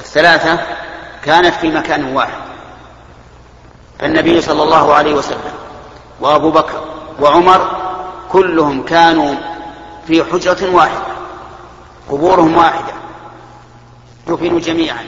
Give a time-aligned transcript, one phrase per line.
[0.00, 0.58] الثلاثة
[1.24, 2.42] كانت في مكان واحد.
[3.98, 5.52] فالنبي صلى الله عليه وسلم
[6.20, 6.84] وأبو بكر
[7.20, 7.70] وعمر
[8.32, 9.34] كلهم كانوا
[10.06, 11.10] في حجرة واحدة
[12.08, 12.92] قبورهم واحدة
[14.26, 15.04] دفنوا جميعا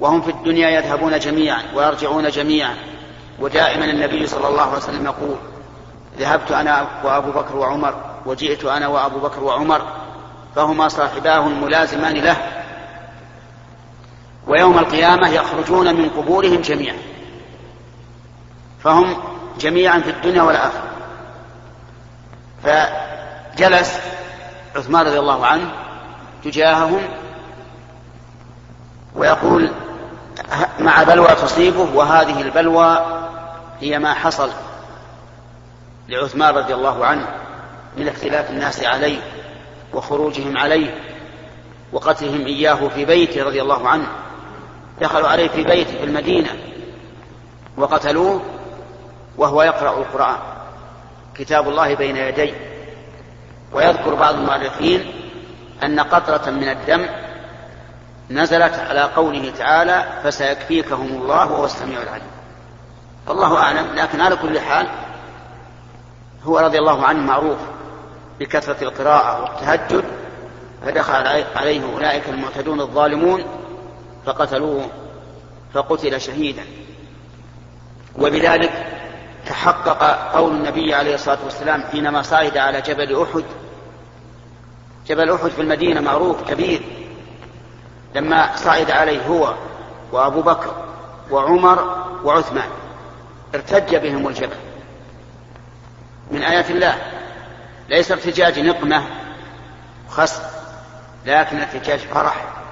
[0.00, 2.74] وهم في الدنيا يذهبون جميعا ويرجعون جميعا.
[3.40, 5.36] ودائما النبي صلى الله عليه وسلم يقول
[6.18, 7.94] ذهبت أنا وأبو بكر وعمر
[8.26, 9.82] وجئت أنا وأبو بكر وعمر
[10.56, 12.36] فهما صاحباه الملازمان له
[14.46, 16.96] ويوم القيامة يخرجون من قبورهم جميعا.
[18.84, 19.16] فهم
[19.58, 20.94] جميعا في الدنيا والآخرة.
[22.64, 24.00] فجلس
[24.76, 25.70] عثمان رضي الله عنه
[26.44, 27.02] تجاههم
[29.14, 29.70] ويقول
[30.78, 33.20] مع بلوى تصيبه وهذه البلوى
[33.80, 34.50] هي ما حصل
[36.08, 37.26] لعثمان رضي الله عنه
[37.96, 39.20] من اختلاف الناس عليه
[39.92, 40.94] وخروجهم عليه
[41.92, 44.06] وقتلهم إياه في بيته رضي الله عنه.
[45.00, 46.50] دخلوا عليه في بيته في المدينة
[47.76, 48.42] وقتلوه
[49.38, 50.36] وهو يقرأ القرآن.
[51.34, 52.54] كتاب الله بين يديه
[53.72, 55.12] ويذكر بعض المؤرخين
[55.82, 57.06] أن قطرة من الدم
[58.30, 62.26] نزلت على قوله تعالى فسيكفيكهم الله وهو السميع العليم
[63.26, 64.86] والله أعلم لكن على كل حال
[66.44, 67.58] هو رضي الله عنه معروف
[68.40, 70.04] بكثرة القراءة والتهجد
[70.86, 73.44] فدخل عليه أولئك المعتدون الظالمون
[74.26, 74.86] فقتلوه
[75.74, 76.62] فقتل شهيدا.
[78.18, 78.86] وبذلك
[79.46, 80.02] تحقق
[80.34, 83.44] قول النبي عليه الصلاة والسلام حينما صعد على جبل أحد
[85.06, 86.82] جبل أحد في المدينة معروف كبير
[88.14, 89.54] لما صعد عليه هو
[90.12, 90.74] وأبو بكر
[91.30, 92.68] وعمر وعثمان
[93.54, 94.56] ارتج بهم الجبل.
[96.30, 96.98] من آيات الله
[97.88, 99.04] ليس ارتجاج نقمة
[100.08, 100.40] خص
[101.26, 102.63] لكن ارتجاج فرح.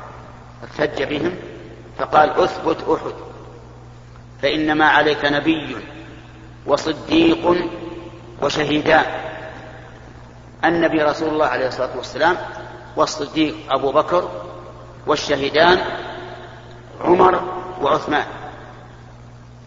[0.62, 1.34] ارتج بهم
[1.98, 3.14] فقال اثبت احد
[4.42, 5.76] فإنما عليك نبي
[6.66, 7.56] وصديق
[8.42, 9.04] وشهيدان
[10.64, 12.36] النبي رسول الله عليه الصلاة والسلام
[12.96, 14.28] والصديق أبو بكر
[15.06, 15.78] والشهيدان
[17.00, 17.42] عمر
[17.82, 18.24] وعثمان.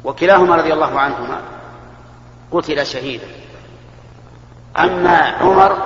[0.03, 1.41] وكلاهما رضي الله عنهما
[2.51, 3.27] قتل شهيدا.
[4.77, 5.77] أما عمر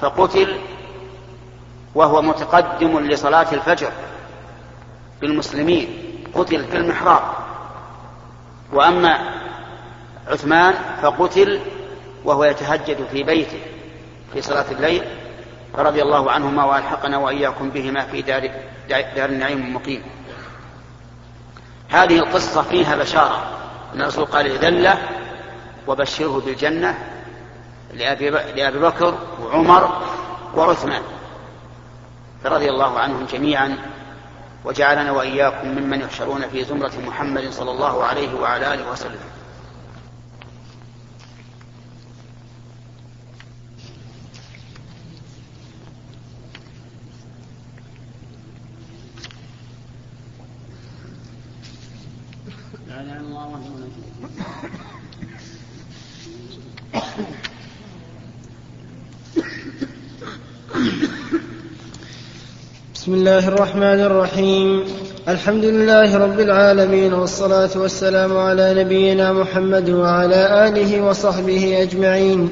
[0.00, 0.58] فقتل
[1.94, 3.92] وهو متقدم لصلاة الفجر.
[5.20, 5.88] بالمسلمين
[6.34, 7.22] قتل في المحراب.
[8.72, 9.18] وأما
[10.26, 11.60] عثمان فقتل
[12.24, 13.60] وهو يتهجد في بيته
[14.32, 15.02] في صلاة الليل
[15.74, 18.50] رضي الله عنهما وألحقنا وإياكم بهما في دار
[18.88, 20.02] دار النعيم المقيم.
[21.88, 23.42] هذه القصة فيها بشارة.
[23.94, 24.98] إن الرسول قال ذله
[25.86, 26.98] وبشره بالجنة
[27.94, 30.02] لأبي, لأبي بكر وعمر
[30.56, 31.02] وعثمان
[32.44, 33.76] فرضي الله عنهم جميعا.
[34.64, 39.20] وجعلنا وإياكم ممن يحشرون في زمرة محمد صلى الله عليه وعلى آله وسلم.
[63.10, 64.84] بسم الله الرحمن الرحيم.
[65.28, 72.50] الحمد لله رب العالمين والصلاة والسلام على نبينا محمد وعلى آله وصحبه أجمعين.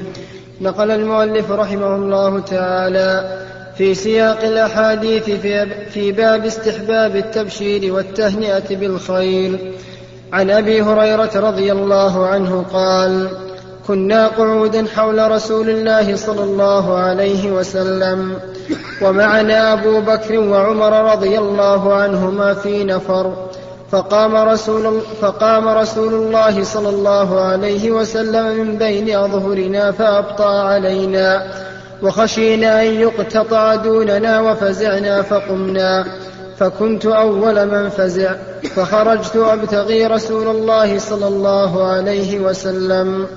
[0.61, 3.39] نقل المؤلف رحمه الله تعالى
[3.77, 5.29] في سياق الأحاديث
[5.93, 9.73] في باب استحباب التبشير والتهنئة بالخير.
[10.33, 13.29] عن أبي هريرة رضي الله عنه قال
[13.87, 18.35] كنا قعودا حول رسول الله صلى الله عليه وسلم
[19.01, 23.33] ومعنا أبو بكر وعمر رضي الله عنهما في نفر
[23.91, 31.43] فقام رسول, فقام رسول الله صلى الله عليه وسلم من بين أظهرنا فأبطأ علينا
[32.03, 36.05] وخشينا أن يقتطع دوننا وفزعنا فقمنا
[36.57, 38.35] فكنت أول من فزع
[38.75, 43.27] فخرجت أبتغي رسول الله صلى الله عليه وسلم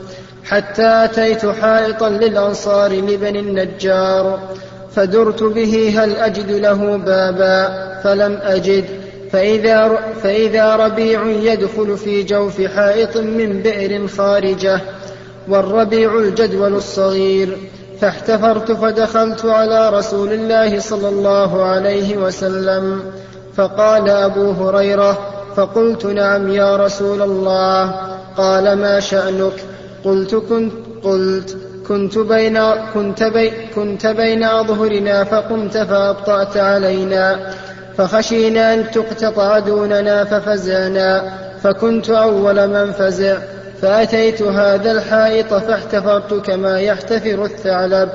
[0.45, 4.39] حتى أتيت حائطا للأنصار لبني النجار
[4.95, 8.85] فدرت به هل أجد له بابا؟ فلم أجد.
[9.33, 14.81] فإذا, فإذا ربيع يدخل في جوف حائط من بئر خارجة
[15.49, 17.57] والربيع الجدول الصغير
[18.01, 23.01] فاحتفرت فدخلت على رسول الله صلى الله عليه وسلم.
[23.57, 25.19] فقال أبو هريرة
[25.57, 27.95] فقلت نعم يا رسول الله.
[28.37, 29.65] قال ما شأنك؟
[30.05, 30.73] قلت كنت
[31.03, 31.57] قلت
[31.89, 32.59] كنت بين
[32.95, 37.51] كنت بي كنت بين أظهرنا فقمت فأبطأت علينا.
[37.99, 41.33] فخشينا أن تقتطع دوننا ففزعنا.
[41.63, 43.37] فكنت أول من فزع.
[43.83, 48.09] فأتيت هذا الحائط فاحتفرت كما يحتفر الثعلب.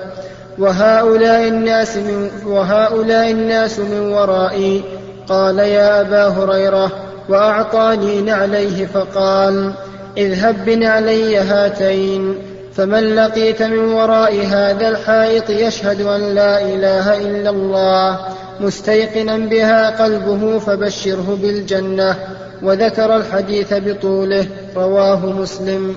[0.60, 4.84] وهؤلاء الناس من وهؤلاء الناس من ورائي.
[5.30, 6.92] قال يا أبا هريرة
[7.30, 9.74] وأعطاني نعليه فقال
[10.18, 12.47] اذهب بنعلي هاتين.
[12.78, 18.20] فمن لقيت من وراء هذا الحائط يشهد أن لا إله إلا الله
[18.60, 22.18] مستيقنا بها قلبه فبشره بالجنة
[22.62, 25.96] وذكر الحديث بطوله رواه مسلم.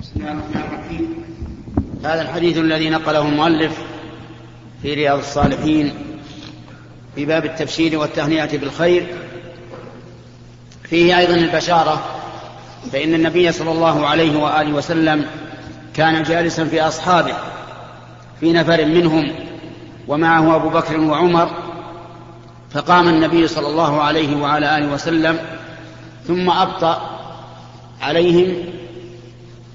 [0.00, 1.24] بسم الله الرحمن الرحيم
[2.04, 3.78] هذا الحديث الذي نقله المؤلف
[4.82, 5.94] في رياض الصالحين
[7.14, 9.06] في باب التبشير والتهنئة بالخير
[10.82, 12.16] فيه أيضا البشارة
[12.92, 15.26] فإن النبي صلى الله عليه وآله وسلم
[15.94, 17.34] كان جالسا في أصحابه
[18.40, 19.32] في نفر منهم
[20.08, 21.50] ومعه أبو بكر وعمر
[22.70, 25.38] فقام النبي صلى الله عليه وعلى آله وسلم
[26.26, 27.10] ثم أبطأ
[28.02, 28.54] عليهم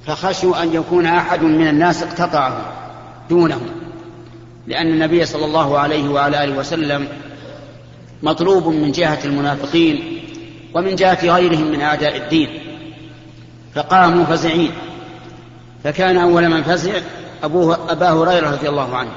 [0.06, 2.74] فخشوا أن يكون أحد من الناس اقتطعه
[3.30, 3.68] دونهم
[4.68, 7.08] لأن النبي صلى الله عليه وعلى آله وسلم
[8.24, 10.22] مطلوب من جهة المنافقين
[10.74, 12.50] ومن جهة غيرهم من أعداء الدين.
[13.76, 14.72] فقاموا فزعين
[15.84, 16.92] فكان أول من فزع
[17.44, 19.12] أبوه أبا هريرة رضي الله عنه.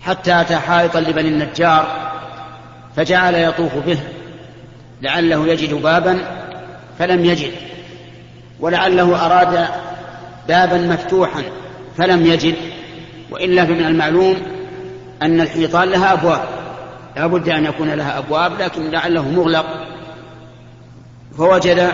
[0.00, 2.12] حتى أتى حائطا لبني النجار
[2.96, 3.98] فجعل يطوف به
[5.02, 6.18] لعله يجد بابا
[6.98, 7.52] فلم يجد.
[8.60, 9.68] ولعله أراد
[10.48, 11.42] بابا مفتوحا
[11.96, 12.54] فلم يجد.
[13.30, 14.36] وإلا فمن المعلوم
[15.22, 16.44] أن الحيطان لها أبواب.
[17.16, 19.66] لا بد أن يكون لها أبواب لكن لعله مغلق.
[21.36, 21.92] فوجد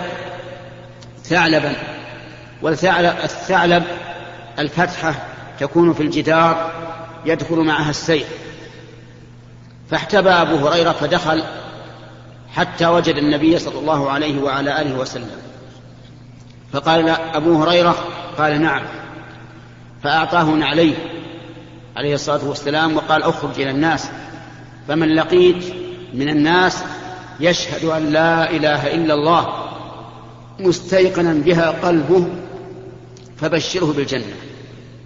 [1.29, 1.75] ثعلبا.
[2.61, 3.83] والثعلب
[4.59, 5.15] الفتحة
[5.59, 6.71] تكون في الجدار
[7.25, 8.27] يدخل معها السيف.
[9.91, 11.43] فاحتبى أبو هريرة فدخل
[12.55, 15.31] حتى وجد النبي صلى الله عليه وعلى آله وسلم.
[16.73, 17.95] فقال أبو هريرة
[18.37, 18.81] قال نعم.
[20.03, 20.95] فأعطاه نعليه
[21.95, 24.09] عليه الصلاة والسلام وقال اخرج إلى الناس.
[24.87, 25.73] فمن لقيت
[26.13, 26.83] من الناس
[27.39, 29.68] يشهد أن لا إله إلا الله.
[30.59, 32.27] مستيقنا بها قلبه
[33.37, 34.35] فبشره بالجنة.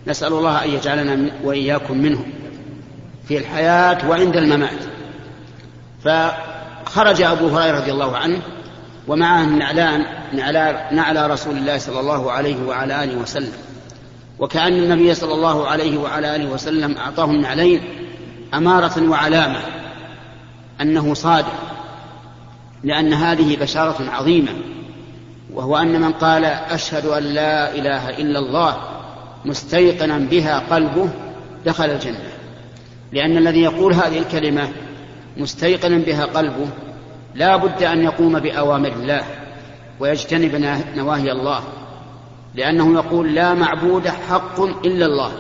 [0.08, 2.26] نسأل الله أن يجعلنا وإياكم منهم
[3.28, 4.80] في الحياة وعند الممات.
[6.04, 8.42] فخرج أبو هريرة رضي الله عنه
[9.08, 10.06] ومعه النعلان
[10.92, 13.54] نعلى رسول الله صلى الله عليه وعلى آله وسلم.
[14.40, 17.82] وكأن النبي صلى الله عليه وعلى آله وسلم أعطاه النعلين
[18.54, 19.60] أمارة وعلامة
[20.82, 21.54] أنه صادق
[22.84, 24.52] لأن هذه بشارة عظيمة.
[25.54, 28.78] وهو أن من قال أشهد أن لا إله إلا الله
[29.46, 31.10] مستيقنا بها قلبه
[31.66, 32.32] دخل الجنة.
[33.12, 34.70] لأن الذي يقول هذه الكلمة
[35.38, 36.68] مستيقنا بها قلبه
[37.36, 39.24] لا بد أن يقوم بأوامر الله
[40.00, 41.64] ويجتنب نواهي الله.
[42.56, 45.32] لأنه يقول لا معبود حق إلا الله.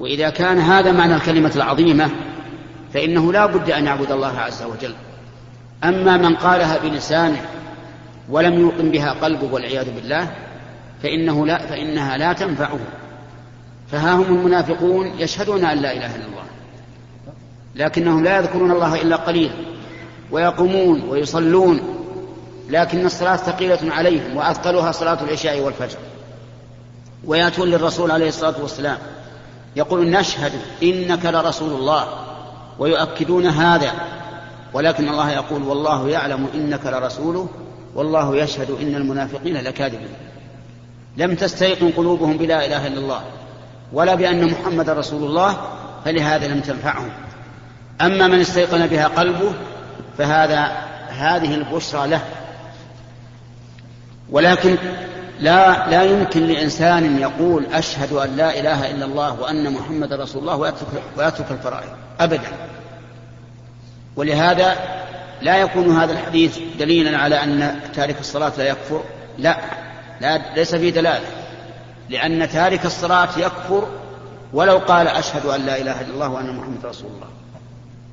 [0.00, 2.10] وإذا كان هذا معنى الكلمة العظيمة
[2.94, 4.94] فإنه لا بد أن يعبد الله عز وجل.
[5.84, 7.40] أما من قالها بلسانه
[8.28, 10.30] ولم يوقن بها قلبه والعياذ بالله
[11.02, 12.78] فإنه لا فإنها لا تنفعه.
[13.92, 16.44] فها هم المنافقون يشهدون أن لا إله إلا الله
[17.74, 19.54] لكنهم لا يذكرون الله إلا قليلا
[20.30, 21.80] ويقومون ويصلون
[22.70, 25.98] لكن الصلاة ثقيلة عليهم وأثقلها صلاة العشاء والفجر.
[27.24, 28.98] ويأتون للرسول عليه الصلاة والسلام
[29.76, 32.04] يقول نشهد إنك لرسول الله
[32.78, 33.92] ويؤكدون هذا
[34.72, 37.48] ولكن الله يقول والله يعلم إنك لرسوله
[37.94, 40.08] والله يشهد إن المنافقين لكاذبون
[41.16, 43.22] لم تستيقن قلوبهم بلا إله إلا الله
[43.92, 45.56] ولا بأن محمد رسول الله
[46.04, 47.10] فلهذا لم تنفعهم.
[48.00, 49.52] أما من استيقن بها قلبه
[50.18, 50.72] فهذا
[51.08, 52.20] هذه البشرى له.
[54.30, 54.76] ولكن
[55.40, 60.56] لا لا يمكن لإنسان يقول أشهد أن لا إله إلا الله وأن محمد رسول الله
[60.56, 61.88] ويترك, ويترك الفرائض
[62.20, 62.52] أبدا.
[64.16, 64.76] ولهذا
[65.42, 69.02] لا يكون هذا الحديث دليلا على أن تارك الصلاة لا يكفر.
[69.38, 69.56] لا,
[70.20, 71.26] لا ليس فيه دلالة
[72.08, 73.88] لأن تارك الصلاة يكفر
[74.52, 77.26] ولو قال أشهد أن لا إله إلا الله وأن محمد رسول الله.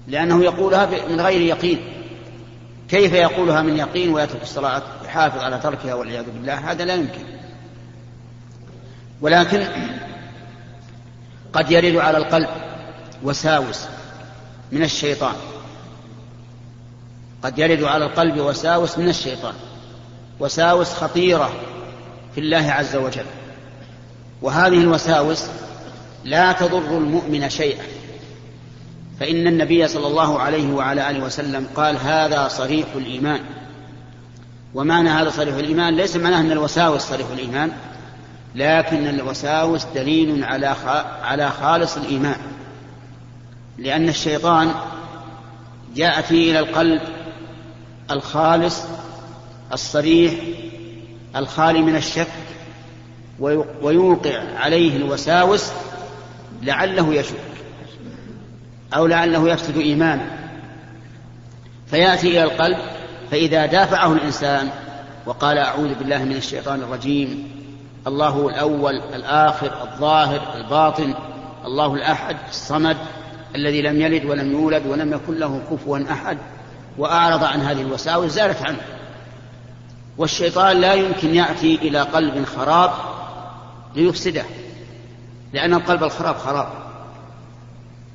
[0.07, 1.79] لأنه يقولها من غير يقين.
[2.89, 7.23] كيف يقولها من يقين ويترك الصلاة يحافظ على تركها والعياذ بالله؟ هذا لا يمكن.
[9.21, 9.63] ولكن
[11.53, 12.49] قد يرد على القلب
[13.23, 13.85] وساوس
[14.71, 15.35] من الشيطان.
[17.43, 19.53] قد يرد على القلب وساوس من الشيطان
[20.39, 21.51] وساوس خطيرة
[22.35, 23.25] في الله عز وجل.
[24.41, 25.45] وهذه الوساوس
[26.25, 27.83] لا تضر المؤمن شيئا.
[29.19, 33.39] فإن النبي صلى الله عليه وعلى آله وسلم قال هذا صريح الإيمان.
[34.73, 37.71] ومعنى هذا صريح الإيمان ليس معناه أن الوساوس صريح الإيمان
[38.55, 40.75] لكن الوساوس دليل على
[41.23, 42.37] على خالص الإيمان.
[43.77, 44.71] لأن الشيطان
[45.95, 47.01] جاء فيه إلى القلب
[48.11, 48.83] الخالص
[49.73, 50.33] الصريح
[51.35, 52.27] الخالي من الشك
[53.81, 55.71] ويوقع عليه الوساوس
[56.61, 57.35] لعله يشك
[58.93, 60.39] أو لعله يفسد إيمانه.
[61.87, 62.77] فيأتي إلى القلب
[63.31, 64.69] فإذا دافعه الإنسان
[65.25, 67.51] وقال أعوذ بالله من الشيطان الرجيم
[68.07, 71.13] الله الأول الآخر الظاهر الباطن
[71.65, 72.97] الله الأحد الصمد
[73.55, 76.37] الذي لم يلد ولم يولد ولم يكن له كفوا أحد.
[76.99, 78.81] وأعرض عن هذه الوساوس زالت عنه
[80.17, 82.91] والشيطان لا يمكن يأتي إلى قلب خراب
[83.95, 84.45] ليفسده
[85.53, 86.69] لأن القلب الخراب خراب.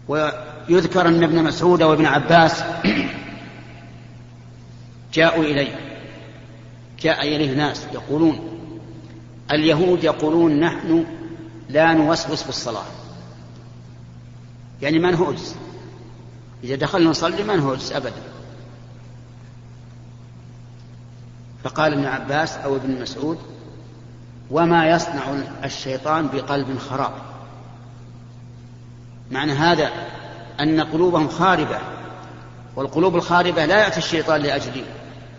[0.08, 2.64] ويذكر أن ابن مسعود وابن عباس
[5.14, 5.78] جاءوا إليه
[7.00, 8.60] جاء إليه ناس يقولون
[9.52, 11.04] اليهود يقولون نحن
[11.68, 12.84] لا نوسوس في الصلاة.
[14.82, 15.56] يعني ما نهوجس
[16.64, 18.33] إذا دخلنا نصلي ما نهوجس أبدا.
[21.64, 23.38] فقال ابن عباس أو ابن مسعود
[24.50, 25.22] وما يصنع
[25.64, 27.12] الشيطان بقلب خراب.
[29.30, 29.90] معنى هذا
[30.60, 31.78] أن قلوبهم خاربة
[32.76, 34.84] والقلوب الخاربة لا يأتي الشيطان لأجل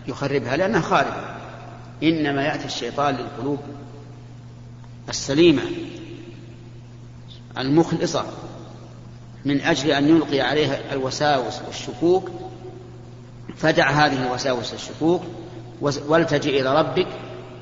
[0.08, 1.36] يخربها لأنها خاربة.
[2.02, 3.58] إنما يأتي الشيطان للقلوب
[5.08, 5.62] السليمة
[7.58, 8.24] المخلصة
[9.44, 12.30] من أجل أن يلقي عليها الوساوس والشكوك.
[13.56, 15.22] فدع هذه الوساوس والشكوك
[15.80, 17.06] والتجئ إلى ربك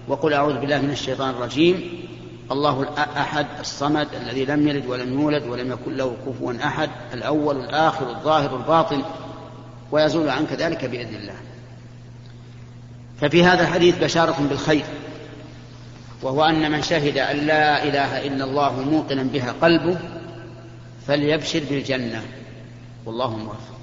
[0.08, 2.04] وقل أعوذ بالله من الشيطان الرجيم.
[2.52, 8.10] الله الأحد الصمد الذي لم يلد ولم يولد ولم يكن له كفوا أحد الأول الآخر
[8.10, 9.02] الظاهر الباطن
[9.92, 11.34] ويزول عنك ذلك بإذن الله.
[13.20, 14.84] ففي هذا الحديث بشارة بالخير
[16.22, 19.98] وهو أن من شهد أن لا إله إلا الله موقنا بها قلبه
[21.06, 22.22] فليبشر بالجنة.
[23.06, 23.74] والله موفق.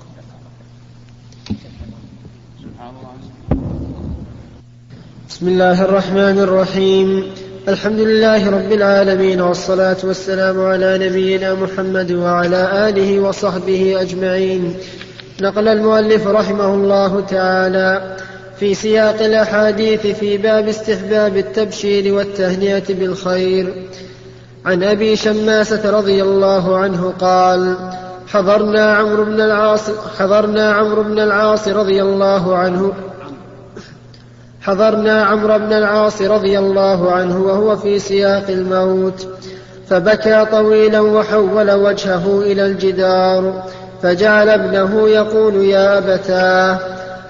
[5.31, 7.31] بسم الله الرحمن الرحيم.
[7.67, 14.73] الحمد لله رب العالمين والصلاة والسلام على نبينا محمد وعلى آله وصحبه أجمعين.
[15.41, 18.17] نقل المؤلف رحمه الله تعالى
[18.59, 23.73] في سياق الأحاديث في باب استحباب التبشير والتهنئة بالخير.
[24.65, 27.75] عن أبي شماسة رضي الله عنه قال
[28.27, 29.81] حضرنا عمرو بن العاص
[30.19, 32.93] حضرنا عمرو بن العاص رضي الله عنه
[34.61, 39.27] حضرنا عمرو بن العاص رضي الله عنه وهو في سياق الموت
[39.89, 43.63] فبكى طويلا وحول وجهه إلى الجدار
[44.03, 46.79] فجعل ابنه يقول يا أبتاه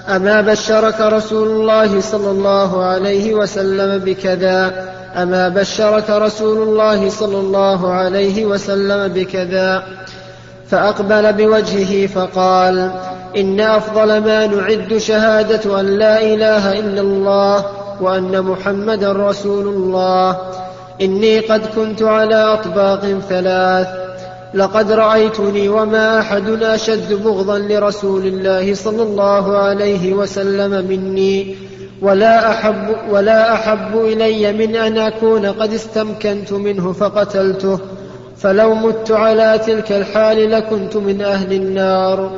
[0.09, 7.93] أما بشرك رسول الله صلى الله عليه وسلم بكذا؟ أما بشرك رسول الله صلى الله
[7.93, 9.83] عليه وسلم بكذا؟
[10.69, 12.91] فأقبل بوجهه فقال
[13.37, 17.65] إن أفضل ما نعد شهادة أن لا إله إلا الله
[18.01, 20.37] وأن محمدا رسول الله.
[21.01, 23.87] إني قد كنت على أطباق ثلاث.
[24.53, 31.55] لقد رأيتني وما أحد أشد بغضا لرسول الله صلى الله عليه وسلم مني.
[32.01, 37.79] ولا أحب, ولا أحب إلي من أن أكون قد استمكنت منه فقتلته.
[38.37, 42.31] فلو مت على تلك الحال لكنت من أهل النار.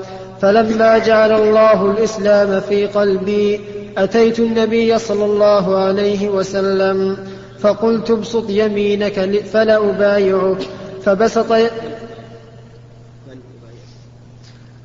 [0.43, 3.61] فلما جعل الله الإسلام في قلبي
[3.97, 7.17] أتيت النبي صلى الله عليه وسلم
[7.59, 10.57] فقلت ابسط يمينك فلا أبايعك
[11.05, 11.53] فبسط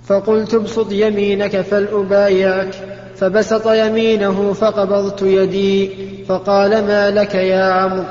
[0.06, 2.74] فقلت ابسط يمينك فلأبايعك.
[3.16, 5.90] فبسط يمينه فقبضت يدي.
[6.28, 8.04] فقال ما لك يا عمرو؟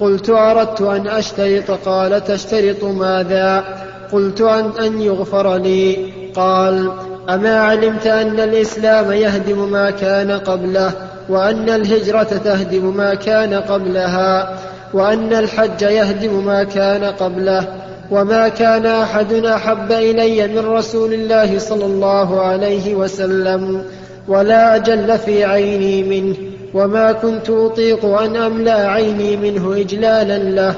[0.00, 1.70] قلت أردت أن أشترط.
[1.70, 3.64] قال تشترط ماذا؟
[4.12, 6.19] قلت أن, أن يغفر لي.
[6.34, 6.92] قال
[7.28, 10.92] أما علمت أن الإسلام يهدم ما كان قبله
[11.28, 14.58] وأن الهجرة تهدم ما كان قبلها
[14.94, 17.66] وأن الحج يهدم ما كان قبله
[18.10, 23.84] وما كان أحد أحب إلي من رسول الله صلى الله عليه وسلم
[24.28, 26.36] ولا أجل في عيني منه
[26.74, 30.74] وما كنت أطيق أن أملأ عيني منه إجلالا له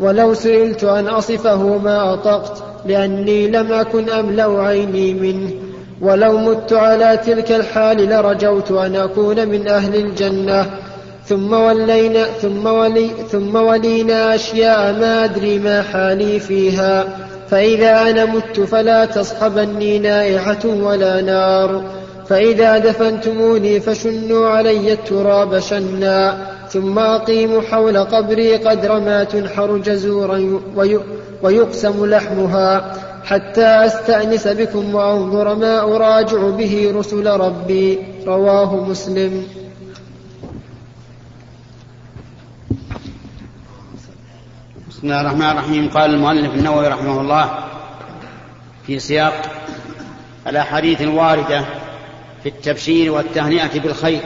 [0.00, 5.50] ولو سئلت أن أصفه ما أطقت لأني لم أكن أملأ عيني منه
[6.00, 10.70] ولو مت على تلك الحال لرجوت أن أكون من أهل الجنة.
[11.26, 17.04] ثم ولينا ثم ولي ثم ولينا أشياء ما أدري ما حالي فيها.
[17.50, 21.84] فإذا أنا مت فلا تصحبني نائحة ولا نار.
[22.28, 26.36] فإذا دفنتموني فشنوا علي التراب شنا.
[26.70, 30.60] ثم أقيموا حول قبري قدر ما تنحر جزورا
[31.44, 37.98] ويقسم لحمها حتى أستأنس بكم وأنظر ما أراجع به رسل ربي.
[38.26, 39.46] رواه مسلم.
[44.88, 45.88] بسم الله الرحمن الرحيم.
[45.88, 47.58] قال المؤلف النووي رحمه الله
[48.86, 49.42] في سياق
[50.46, 51.64] الأحاديث الواردة
[52.42, 54.20] في التبشير والتهنئة بالخير.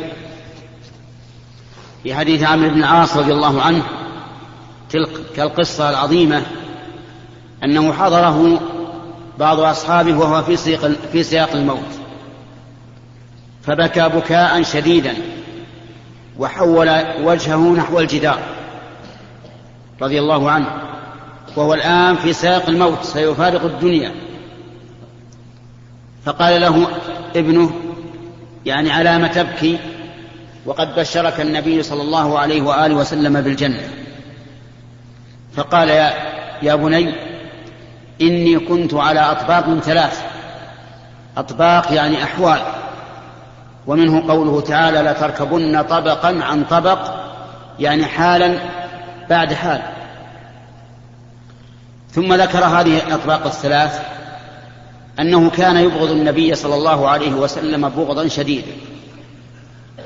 [2.03, 3.83] في حديث عمرو بن العاص رضي الله عنه
[4.91, 6.43] تلك القصة العظيمة
[7.65, 8.61] أنه حضره
[9.39, 11.99] بعض أصحابه وهو في سياق, في سياق الموت.
[13.63, 15.15] فبكى بكاء شديدا
[16.39, 16.91] وحول
[17.23, 18.39] وجهه نحو الجدار
[20.03, 20.67] رضي الله عنه.
[21.57, 24.15] وهو الآن في سياق الموت سيفارق الدنيا.
[26.25, 26.89] فقال له
[27.37, 27.71] ابنه
[28.67, 29.79] يعني على ما تبكي؟
[30.67, 33.89] وقد بشرك النبي صلى الله عليه وآله وسلم بالجنة.
[35.57, 36.13] فقال يا,
[36.63, 37.28] يا بني
[38.21, 40.23] إني كنت على أطباق ثلاث.
[41.37, 42.61] أطباق يعني أحوال.
[43.87, 46.99] ومنه قوله تعالى لتركبن طبقا عن طبق
[47.79, 48.59] يعني حالا
[49.31, 49.83] بعد حال.
[52.11, 54.01] ثم ذكر هذه الأطباق الثلاث
[55.21, 58.73] أنه كان يبغض النبي صلى الله عليه وسلم بغضا شديدا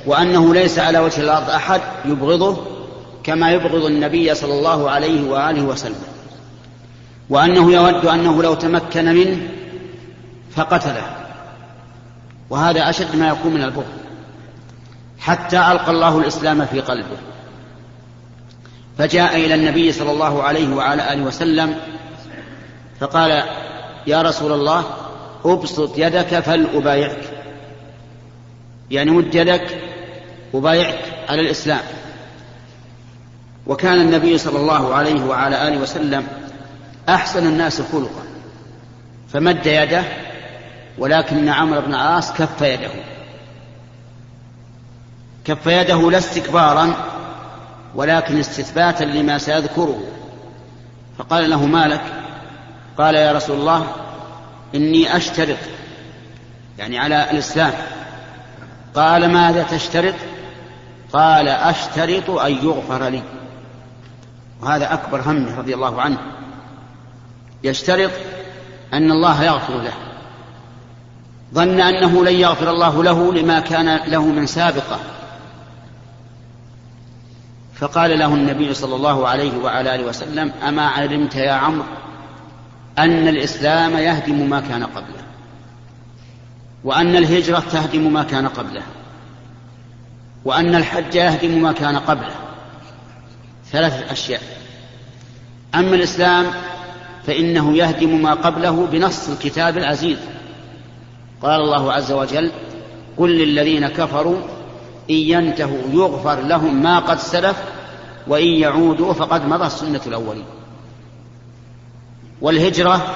[0.06, 2.56] وأنه ليس على وجه الأرض أحد يبغضه
[3.24, 6.11] كما يبغض النبي صلى الله عليه وآله وسلم.
[7.32, 9.48] وأنه يود أنه لو تمكن منه
[10.56, 11.16] فقتله.
[12.50, 13.92] وهذا أشد ما يكون من البغض.
[15.18, 17.16] حتى ألقى الله الإسلام في قلبه.
[18.98, 21.74] فجاء إلى النبي صلى الله عليه وعلى آله وسلم
[23.00, 23.42] فقال
[24.06, 24.84] يا رسول الله
[25.44, 27.24] أبسط يدك فلأبايعك
[28.90, 29.78] يعني مد يدك
[30.54, 31.82] أبايعك على الإسلام.
[33.66, 36.41] وكان النبي صلى الله عليه وعلى آله وسلم
[37.08, 38.22] أحسن الناس خلقا
[39.32, 40.04] فمد يده
[40.98, 42.90] ولكن عمرو بن العاص كف يده.
[45.44, 46.94] كف يده لا استكبارا
[47.94, 50.00] ولكن استثباتا لما سيذكره.
[51.18, 52.02] فقال له مالك
[52.98, 53.86] قال يا رسول الله
[54.74, 55.58] إني أشترط
[56.78, 57.72] يعني على الإسلام.
[58.94, 60.14] قال ماذا تشترط؟
[61.12, 63.22] قال أشترط أن يغفر لي.
[64.62, 66.18] وهذا أكبر همه رضي الله عنه.
[67.64, 68.10] يشترط
[68.92, 69.92] أن الله يغفر له.
[71.54, 75.00] ظن أنه لن يغفر الله له لما كان له من سابقة.
[77.74, 81.84] فقال له النبي صلى الله عليه وعلى آله وسلم أما علمت يا عمرو
[82.98, 85.22] أن الإسلام يهدم ما كان قبله
[86.84, 88.82] وأن الهجرة تهدم ما كان قبله
[90.44, 92.34] وأن الحج يهدم ما كان قبله.
[93.72, 94.42] ثلاثة أشياء.
[95.74, 96.46] أما الإسلام
[97.26, 100.18] فإنه يهدم ما قبله بنص الكتاب العزيز.
[101.42, 102.50] قال الله عز وجل
[103.16, 104.36] قل للذين كفروا
[105.10, 107.62] إن ينتهوا يغفر لهم ما قد سلف
[108.26, 110.44] وإن يعودوا فقد مضى سنة الأولين.
[112.40, 113.14] والهجرة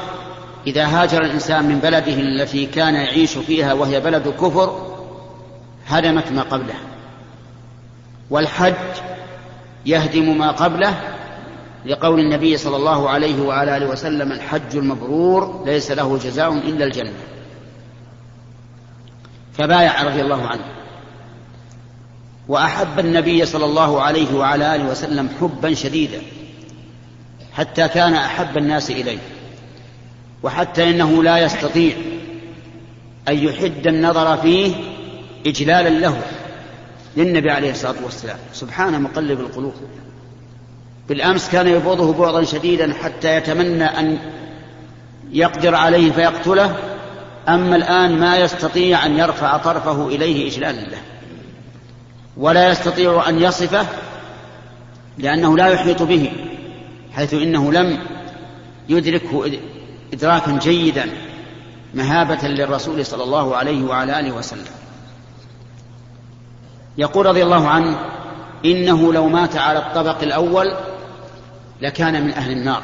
[0.66, 4.96] إذا هاجر الإنسان من بلده التي كان يعيش فيها وهي بلد كفر
[5.86, 6.74] هدمت ما قبله.
[8.30, 8.74] والحج
[9.86, 10.94] يهدم ما قبله
[11.86, 17.12] لقول النبي صلى الله عليه وعلى آله وسلم الحج المبرور ليس له جزاء إلا الجنة.
[19.52, 20.64] فبايع رضي الله عنه.
[22.48, 26.22] وأحب النبي صلى الله عليه وعلى آله وسلم حبا شديدا
[27.52, 29.18] حتى كان أحب الناس إليه.
[30.42, 31.96] وحتى إنه لا يستطيع
[33.28, 34.74] أن يحد النظر فيه
[35.46, 36.22] اجلالا له
[37.16, 38.38] للنبي عليه الصلاة والسلام.
[38.52, 39.74] سبحان مقلب القلوب.
[41.08, 44.18] بالأمس كان يبغضه بغضا شديدا حتى يتمنى أن
[45.32, 46.76] يقدر عليه فيقتله
[47.48, 50.98] أما الآن ما يستطيع أن يرفع طرفه إليه إجلالا له.
[52.36, 53.86] ولا يستطيع أن يصفه
[55.18, 56.32] لأنه لا يحيط به
[57.12, 57.98] حيث إنه لم
[58.88, 59.50] يدركه
[60.12, 61.06] إدراكا جيدا
[61.94, 64.74] مهابة للرسول صلى الله عليه وعلى آله وسلم.
[66.98, 67.98] يقول رضي الله عنه
[68.64, 70.74] إنه لو مات على الطبق الأول
[71.82, 72.82] لكان من أهل النار.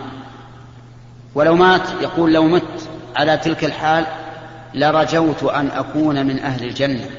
[1.35, 4.07] ولو مات يقول لو مت على تلك الحال
[4.74, 7.11] لرجوت أن أكون من أهل الجنة.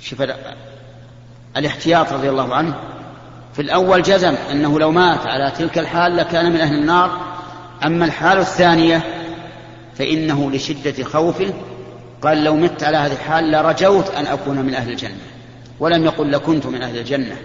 [0.00, 0.22] شوف
[1.56, 2.74] الاحتياط رضي الله عنه.
[3.54, 7.20] في الأول جزم أنه لو مات على تلك الحال لكان من أهل النار.
[7.84, 9.02] أما الحال الثانية
[9.94, 11.54] فإنه لشدة خوفه
[12.22, 15.16] قال لو مت على هذه الحال لرجوت أن أكون من أهل الجنة.
[15.80, 17.36] ولم يقل لكنت من أهل الجنة.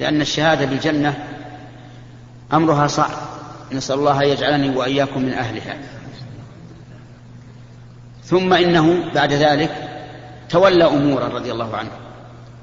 [0.00, 1.14] لأن الشهادة بالجنة
[2.54, 3.10] أمرها صعب.
[3.72, 5.76] نسأل الله يجعلني وإياكم من أهلها.
[8.24, 9.88] ثم إنه بعد ذلك
[10.48, 11.90] تولى أمورا رضي الله عنه.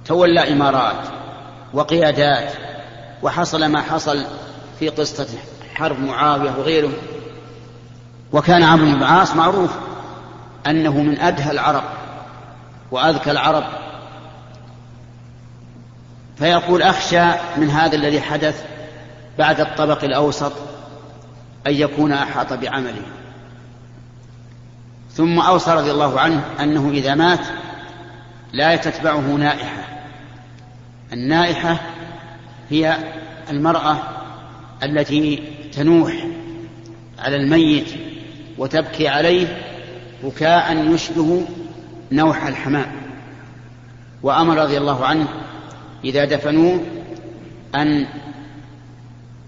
[0.06, 1.08] تولى إمارات
[1.74, 2.52] وقيادات
[3.24, 4.26] وحصل ما حصل
[4.80, 5.28] في قصة
[5.76, 6.92] حرب معاوية وغيره
[8.32, 9.72] وكان عمرو بن العاص معروف
[10.68, 11.84] أنه من أدهى العرب
[12.92, 13.64] وأذكى العرب.
[16.38, 17.26] فيقول أخشى
[17.58, 18.64] من هذا الذي حدث
[19.40, 20.52] بعد الطبق الأوسط
[21.68, 23.02] أن يكون أحاط بعمله.
[25.12, 27.40] ثم أوصى رضي الله عنه أنه إذا مات
[28.54, 29.84] لا تتبعه نائحة.
[31.14, 31.80] النائحة
[32.70, 32.98] هي
[33.50, 33.98] المرأة
[34.84, 36.14] التي تنوح
[37.20, 37.90] على الميت
[38.58, 39.62] وتبكي عليه
[40.24, 41.46] بكاء يشبه
[42.12, 42.92] نوح الحمام.
[44.24, 45.28] وأمر رضي الله عنه
[46.04, 46.84] إذا دفنوه
[47.76, 48.08] أن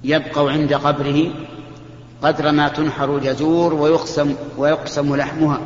[0.03, 1.31] يبقوا عند قبره
[2.21, 5.61] قدر ما تنحر الجزور ويقسم ويقسم لحمها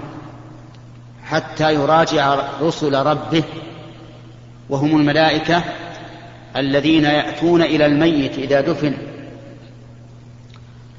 [1.23, 3.43] حتى يراجع رسل ربه
[4.69, 5.63] وهم الملائكة
[6.55, 8.93] الذين يأتون إلى الميت إذا دفن.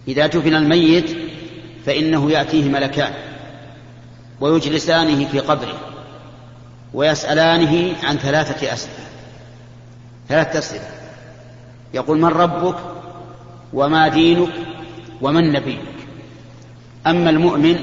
[0.08, 1.16] إذا دفن الميت
[1.86, 3.12] فإنه يأتيه ملكان
[4.40, 5.78] ويجلسانه في قبره
[6.94, 9.06] ويسألانه عن ثلاثة أسئلة
[10.28, 10.90] ثلاثة أسئلة.
[11.94, 12.95] يقول من ربك؟
[13.72, 14.52] وما دينك
[15.22, 15.80] ومن نبيك.
[17.06, 17.76] أما المؤمن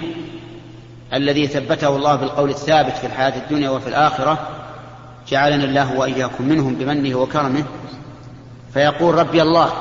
[1.13, 4.50] الذي ثبته الله بالقول الثابت في الحياة الدنيا وفي الآخرة
[5.28, 7.63] جعلنا الله وإياكم منهم بمنه وكرمه
[8.74, 9.74] فيقول ربي الله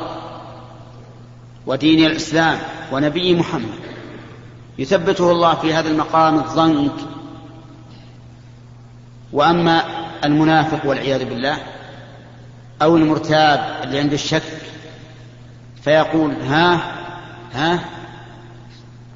[1.67, 2.59] ودين الإسلام
[2.93, 3.83] ونبي محمد.
[4.79, 6.93] يثبته الله في هذا المقام الضنك.
[9.33, 9.83] وأما
[10.25, 11.57] المنافق والعياذ بالله
[12.83, 14.43] أو المرتاب اللي عنده الشك
[15.85, 16.81] فيقول ها
[17.53, 17.85] ها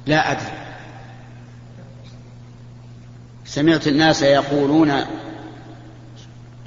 [0.05, 0.57] لا أدري.
[3.45, 4.93] سمعت الناس يقولون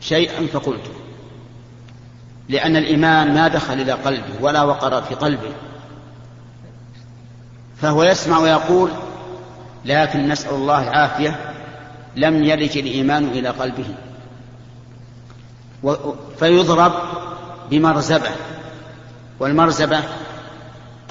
[0.00, 0.90] شيئا فقلته
[2.48, 5.52] لأن الإيمان ما دخل إلى قلبه ولا وقر في قلبه
[7.76, 8.90] فهو يسمع ويقول
[9.84, 11.54] لكن نسأل الله العافية
[12.16, 13.94] لم يلج الإيمان إلى قلبه.
[16.38, 16.92] فيضرب
[17.70, 18.30] بمرزبة.
[19.40, 20.00] والمرزبة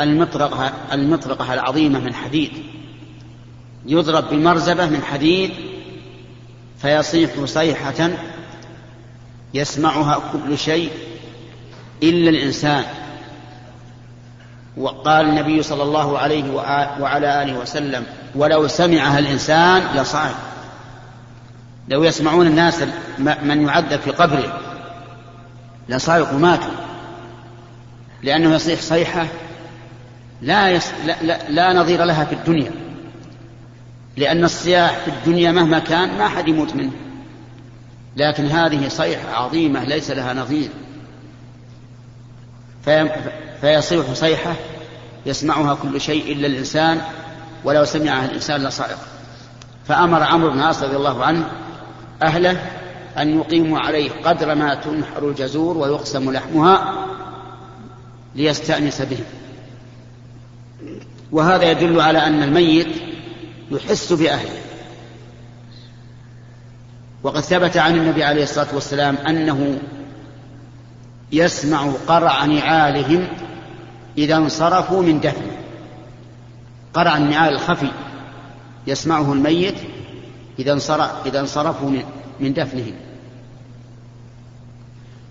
[0.02, 2.52] المطرقة المطرقة العظيمة من حديد.
[3.86, 5.52] يضرب بمرزبة من حديد
[6.82, 8.10] فيصيح صيحة
[9.54, 10.92] يسمعها كل شيء
[12.04, 12.84] إلا الإنسان.
[14.78, 16.54] وقال النبي صلى الله عليه
[17.00, 20.36] وعلى آله وسلم ولو سمعها الإنسان لصعد
[21.88, 22.84] لو يسمعون الناس
[23.18, 24.60] من يعذب في قبره
[25.90, 26.89] لصعقوا ماتوا.
[28.24, 29.28] لأنه يصيح صيحة
[30.42, 30.92] لا, يس...
[31.06, 32.72] لا, لا, لا نظير لها في الدنيا.
[34.18, 36.92] لأن الصياح في الدنيا مهما كان ما حد يموت منه.
[38.18, 40.70] لكن هذه صيحة عظيمة ليس لها نظير.
[42.86, 43.10] في...
[43.62, 44.54] فيصيح صيحة
[45.26, 47.02] يسمعها كل شيء إلا الإنسان
[47.64, 48.98] ولو سمعها الإنسان لصعق
[49.86, 51.52] فأمر عمرو بن العاص رضي الله عنه
[52.24, 52.58] أهله
[53.18, 57.09] أن يقيموا عليه قدر ما تنحر الجزور ويقسم لحمها
[58.36, 59.26] ليستأنس بهم.
[61.32, 62.88] وهذا يدل على أن الميت
[63.72, 64.60] يحس بأهله.
[67.24, 69.80] وقد ثبت عن النبي عليه الصلاة والسلام أنه
[71.32, 73.28] يسمع قرع نعالهم
[74.18, 75.58] إذا انصرفوا من دفنه
[76.94, 77.92] قرع النعال الخفي
[78.88, 79.76] يسمعه الميت
[80.60, 80.80] إذا
[81.26, 81.92] إذا انصرفوا
[82.40, 82.92] من دفنه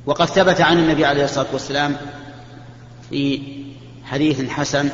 [0.06, 1.96] وقد ثبت عن النبي عليه الصلاة والسلام
[3.10, 3.40] في
[4.04, 4.88] حديث حسن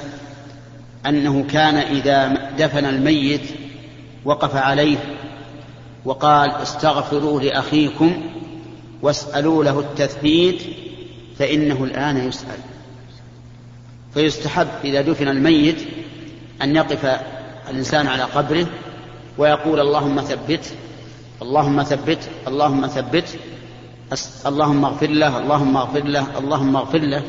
[1.06, 3.40] أنه كان إذا دفن الميت
[4.24, 4.96] وقف عليه
[6.04, 8.22] وقال استغفروا لأخيكم
[9.02, 10.62] واسألوا له التثبيت
[11.38, 12.58] فإنه الآن يسأل.
[14.14, 15.76] فيستحب إذا دفن الميت
[16.62, 17.20] أن يقف
[17.70, 18.66] الإنسان على قبره
[19.38, 20.74] ويقول اللهم ثبت
[21.42, 23.38] اللهم ثبت اللهم ثبت
[24.46, 27.22] اللهم اغفر له اللهم اغفر له اللهم اغفر له.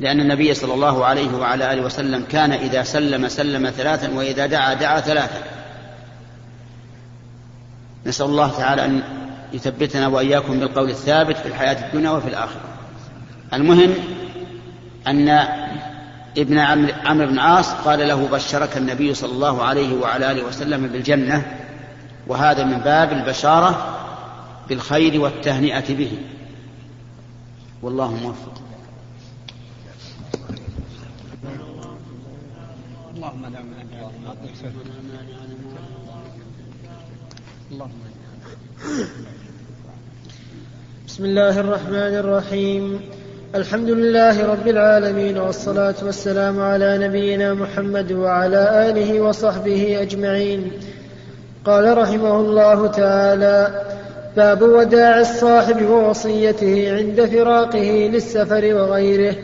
[0.00, 4.74] لأن النبي صلى الله عليه وعلى آله وسلم كان إذا سلم سلم ثلاثا وإذا دعا
[4.74, 5.42] دعا ثلاثا.
[8.06, 9.02] نسأل الله تعالى أن
[9.52, 12.60] يثبتنا وإياكم بالقول الثابت في الحياة الدنيا وفي الآخرة.
[13.52, 13.94] المهم
[15.06, 15.28] أن
[16.38, 16.58] ابن
[17.06, 21.56] عمرو بن العاص قال له بشرك النبي صلى الله عليه وعلى آله وسلم بالجنة
[22.26, 23.98] وهذا من باب البشارة
[24.68, 26.12] بالخير والتهنئة به.
[27.82, 28.65] والله موفق.
[33.16, 33.42] اللهم
[41.06, 43.00] بسم الله الرحمن الرحيم.
[43.54, 50.72] الحمد لله رب العالمين والصلاة والسلام على نبينا محمد وعلى آله وصحبه أجمعين.
[51.64, 53.84] قال رحمه الله تعالى
[54.36, 59.34] باب وداع الصاحب ووصيته عند فراقه للسفر وغيره.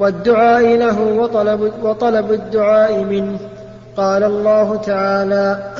[0.00, 3.38] والدعاء له وطلب, وطلب الدعاء منه.
[3.96, 5.72] قال الله تعالى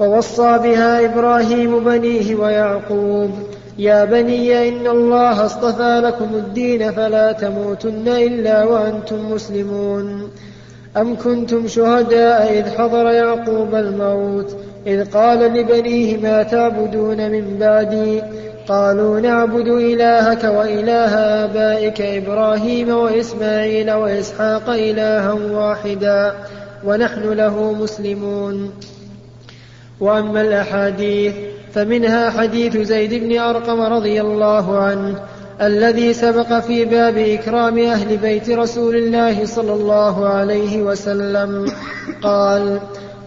[0.00, 3.30] ووصى بها إبراهيم بنيه ويعقوب
[3.78, 10.30] يا بني إن الله اصطفى لكم الدين فلا تموتن إلا وأنتم مسلمون.
[10.96, 18.22] أم كنتم شهداء إذ حضر يعقوب الموت إذ قال لبنيه ما تعبدون من بعدي؟
[18.68, 26.34] قالوا نعبد إلهك وإله آبائك إبراهيم وإسماعيل وإسحاق إلها واحدا
[26.84, 28.70] ونحن له مسلمون.
[30.00, 31.34] وأما الأحاديث
[31.74, 35.14] فمنها حديث زيد بن أرقم رضي الله عنه
[35.62, 41.72] الذي سبق في باب إكرام أهل بيت رسول الله صلى الله عليه وسلم.
[42.22, 42.80] قال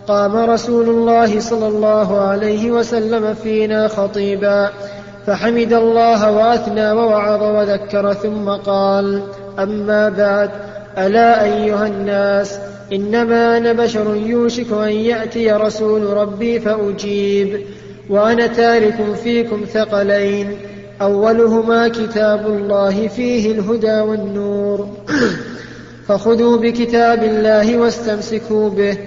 [0.08, 4.70] قام رسول الله صلى الله عليه وسلم فينا خطيبا.
[5.28, 9.24] فحمد الله وأثنى ووعظ وذكر ثم قال
[9.60, 10.50] أما بعد
[10.98, 12.60] ألا أيها الناس
[12.94, 17.62] إنما أنا بشر يوشك أن يأتي رسول ربي فأجيب
[18.10, 20.58] وأنا تارك فيكم ثقلين
[21.02, 24.88] أولهما كتاب الله فيه الهدى والنور.
[26.08, 28.98] فخذوا بكتاب الله واستمسكوا به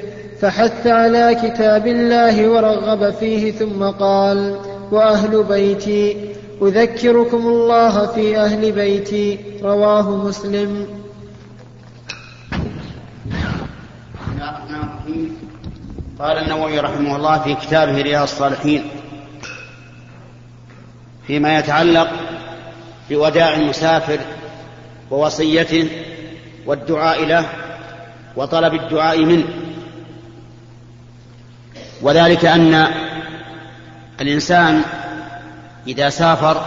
[0.40, 4.56] فحث على كتاب الله ورغب فيه ثم قال
[4.92, 10.86] وأهل بيتي أذكركم الله في أهل بيتي رواه مسلم.
[16.18, 18.84] قال النووي رحمه الله في كتابه رياض الصالحين
[21.26, 22.10] فيما يتعلق
[23.10, 24.18] بوداع المسافر
[25.10, 25.88] ووصيته
[26.66, 27.46] والدعاء له
[28.36, 29.44] وطلب الدعاء منه.
[32.02, 32.74] وذلك أن
[34.24, 34.82] الإنسان
[35.86, 36.64] إذا سافر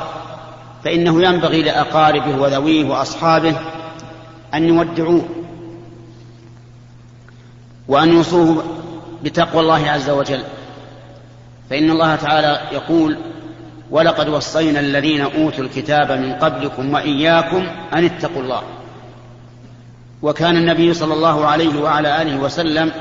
[0.84, 3.56] فإنه ينبغي لأقاربه وذويه وأصحابه
[4.54, 5.26] أن يودعوه
[7.88, 8.64] وأن يوصوه
[9.24, 10.44] بتقوى الله عز وجل.
[11.70, 13.18] فإن الله تعالى يقول
[13.92, 18.62] ولقد وصينا الذين أوتوا الكتاب من قبلكم وإياكم أن اتقوا الله
[20.22, 22.92] وكان النبي صلى الله عليه وعلى آله وسلم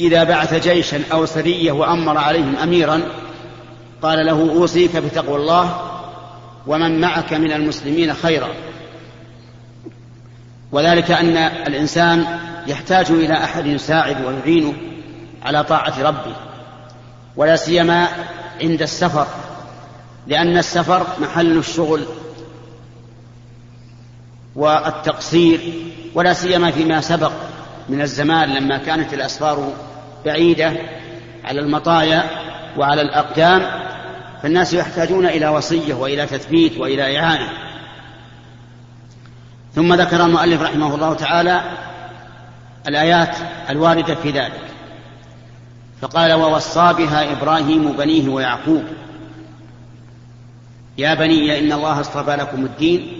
[0.00, 3.02] إذا بعث جيشا أو سرية وأمر عليهم أميرا
[4.02, 5.80] قال له أوصيك بتقوى الله
[6.66, 8.48] ومن معك من المسلمين خيرا.
[10.72, 11.36] وذلك أن
[11.66, 14.74] الإنسان يحتاج إلى أحد يساعد ويعينه
[15.42, 16.36] على طاعة ربه
[17.36, 18.08] ولا سيما
[18.60, 19.26] عند السفر
[20.26, 22.04] لأن السفر محل الشغل
[24.56, 25.60] والتقصير
[26.14, 27.32] ولا سيما فيما سبق
[27.88, 29.72] من الزمان لما كانت الأسفار
[30.24, 30.72] بعيدة
[31.44, 32.24] على المطايا
[32.76, 33.81] وعلى الأقدام.
[34.42, 37.48] فالناس يحتاجون إلى وصية وإلى تثبيت وإلى إعانة.
[39.74, 41.62] ثم ذكر المؤلف رحمه الله تعالى
[42.88, 43.36] الآيات
[43.70, 44.60] الواردة في ذلك.
[46.00, 48.84] فقال ووصى بها إبراهيم بنيه ويعقوب.
[50.98, 53.12] يا بني إن الله اصطفى لكم الدين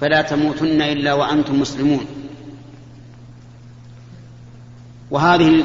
[0.00, 2.06] فلا تموتن إلا وأنتم مسلمون.
[5.10, 5.64] وهذه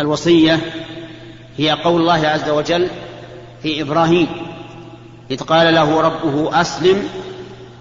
[0.00, 0.60] الوصية
[1.56, 2.88] هي قول الله عز وجل
[3.62, 4.28] في إبراهيم.
[5.30, 7.08] إذ قال له ربه أسلم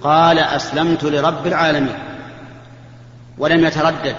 [0.03, 1.95] قال أسلمت لرب العالمين.
[3.37, 4.15] ولم يتردد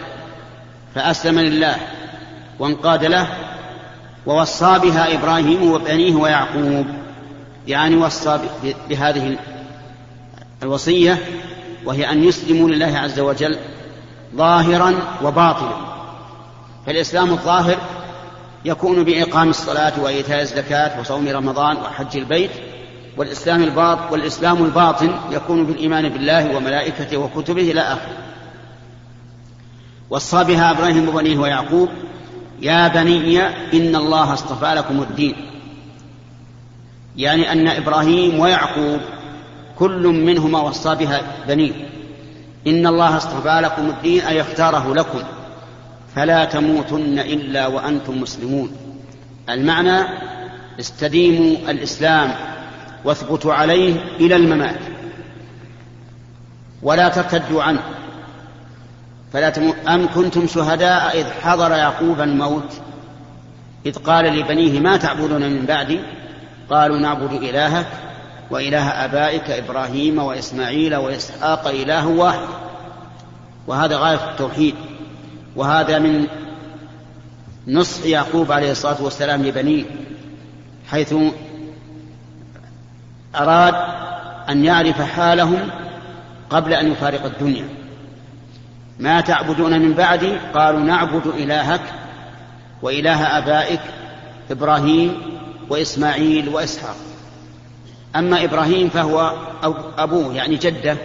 [0.95, 1.77] فأسلم لله
[2.59, 3.27] وانقاد له
[4.27, 6.87] ووصى بها إبراهيم وبنيه ويعقوب.
[7.67, 8.39] يعني وصى
[8.89, 9.37] بهذه
[10.63, 11.19] الوصية
[11.85, 13.59] وهي أن يسلموا لله عز وجل
[14.37, 15.77] ظاهرا وباطنا.
[16.87, 17.77] فالإسلام الظاهر
[18.65, 22.51] يكون بإقام الصلاة وإيتاء الزكاة وصوم رمضان وحج البيت
[23.17, 28.17] والإسلام الباطن والإسلام الباطن يكون بالإيمان بالله وملائكته وكتبه إلى آخره.
[30.11, 31.89] وصى بها إبراهيم بنيه ويعقوب
[32.61, 33.41] يا بني
[33.75, 35.35] إن الله اصطفى لكم الدين.
[37.17, 39.01] يعني أن إبراهيم ويعقوب
[39.79, 41.73] كل منهما وصى بها بنيه.
[42.67, 45.23] إن الله اصطفى لكم الدين أي اختاره لكم.
[46.17, 48.77] فلا تموتن إلا وأنتم مسلمون.
[49.49, 50.07] المعنى
[50.81, 52.35] استديموا الإسلام
[53.05, 54.81] واثبتوا عليه إلى الممات.
[56.83, 57.83] ولا ترتدوا عنه.
[59.33, 62.73] فلا تموت أم كنتم شهداء إذ حضر يعقوب الموت؟
[63.87, 66.01] إذ قال لبنيه ما تعبدون من بعدي؟
[66.71, 67.87] قالوا نعبد إلهك
[68.51, 72.49] وإله آبائك إبراهيم وإسماعيل وإسحاق إله واحد.
[73.67, 74.75] وهذا غاية التوحيد.
[75.57, 76.27] وهذا من
[77.69, 79.85] نصح يعقوب عليه الصلاة والسلام لبنيه
[80.91, 81.15] حيث
[83.37, 83.75] أراد
[84.49, 85.69] أن يعرف حالهم
[86.51, 87.69] قبل أن يفارق الدنيا.
[88.99, 91.83] ما تعبدون من بعدي؟ قالوا نعبد إلهك
[92.83, 93.81] وإله آبائك
[94.51, 95.23] إبراهيم
[95.69, 96.97] وإسماعيل وإسحاق.
[98.17, 99.33] أما إبراهيم فهو
[99.99, 100.97] أبوه يعني جده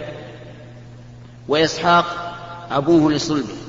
[1.48, 2.04] وإسحاق
[2.70, 3.67] أبوه لصلبه.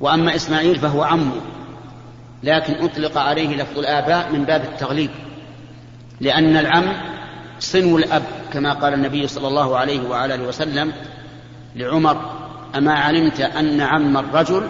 [0.00, 1.40] وأما إسماعيل فهو عمه
[2.42, 5.10] لكن أطلق عليه لفظ الآباء من باب التغليب
[6.20, 6.92] لأن العم
[7.60, 10.92] صنو الأب كما قال النبي صلى الله عليه وعلى آله وسلم
[11.76, 12.30] لعمر
[12.76, 14.68] أما علمت أن عم الرجل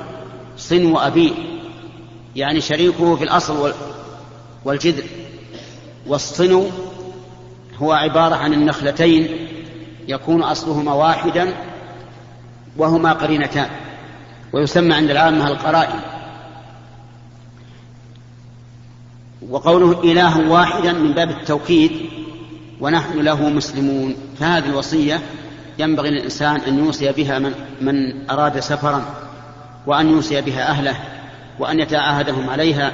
[0.56, 1.32] صنو أبيه
[2.36, 3.72] يعني شريكه في الأصل
[4.64, 5.04] والجذر
[6.06, 6.66] والصنو
[7.78, 9.48] هو عبارة عن النخلتين
[10.08, 11.54] يكون أصلهما واحدا
[12.76, 13.70] وهما قرينتان.
[14.52, 16.00] ويسمى عند العامة القرائن.
[19.48, 21.92] وقوله إله واحدا من باب التوكيد
[22.80, 24.16] ونحن له مسلمون.
[24.40, 25.20] فهذه الوصية
[25.78, 29.04] ينبغي للإنسان أن يوصي بها من, من أراد سفرا
[29.87, 30.96] وأن يوصي بها أهله
[31.58, 32.92] وأن يتعاهدهم عليها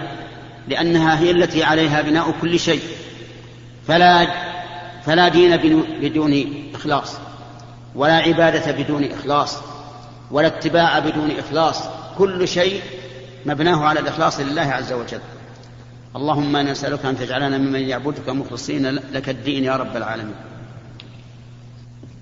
[0.68, 2.82] لأنها هي التي عليها بناء كل شيء.
[3.88, 4.26] فلا
[5.06, 5.56] فلا دين
[6.00, 7.16] بدون إخلاص
[7.94, 9.73] ولا عبادة بدون إخلاص.
[10.30, 11.82] ولا اتباع بدون إخلاص.
[12.18, 12.80] كل شيء
[13.46, 15.20] مبناه على الإخلاص لله عز وجل.
[16.16, 20.34] اللهم نسألك أن تجعلنا ممن يعبدك مخلصين لك الدين يا رب العالمين.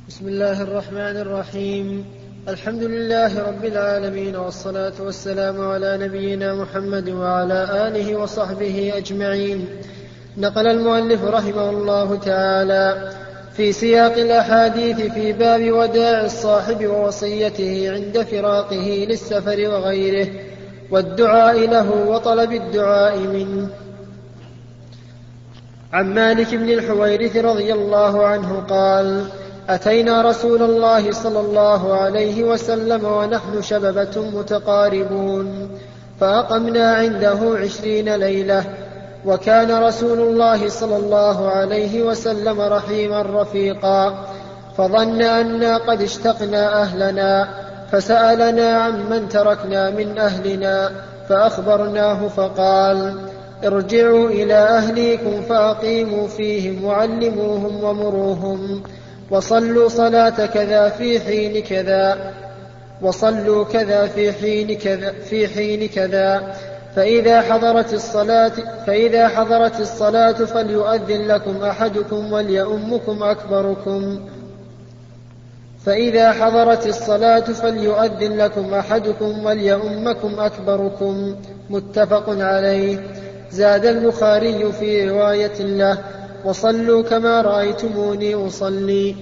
[0.08, 2.04] بسم الله الرحمن الرحيم.
[2.48, 9.68] الحمد لله رب العالمين والصلاة والسلام على نبينا محمد وعلى آله وصحبه أجمعين.
[10.36, 13.12] نقل المؤلف رحمه الله تعالى
[13.56, 20.28] في سياق الأحاديث في باب وداع الصاحب ووصيته عند فراقه للسفر وغيره
[20.90, 23.68] والدعاء له وطلب الدعاء منه.
[25.92, 29.24] عن مالك بن الحويرث رضي الله عنه قال
[29.68, 35.68] أتينا رسول الله صلى الله عليه وسلم ونحن شببة متقاربون
[36.20, 38.64] فأقمنا عنده عشرين ليلة
[39.26, 44.26] وكان رسول الله صلى الله عليه وسلم رحيما رفيقا
[44.76, 47.48] فظن أنا قد اشتقنا أهلنا
[47.92, 50.90] فسألنا عمن تركنا من أهلنا
[51.28, 53.14] فأخبرناه فقال
[53.64, 58.82] ارجعوا إلى أهليكم فأقيموا فيهم وعلموهم ومروهم
[59.30, 62.32] وصلوا صلاة كذا في حين كذا
[63.02, 66.54] وصلوا كذا في حين كذا في حين كذا
[66.96, 68.52] فإذا حضرت الصلاة
[68.86, 74.20] فإذا حضرت الصلاة فليؤذن لكم أحدكم وليؤمكم أكبركم.
[75.84, 81.36] فإذا حضرت الصلاة فليؤذن لكم أحدكم وليؤمكم أكبركم.
[81.70, 82.98] متفق عليه.
[83.50, 85.98] زاد البخاري في رواية له
[86.44, 89.16] وصلوا كما رأيتموني أصلي.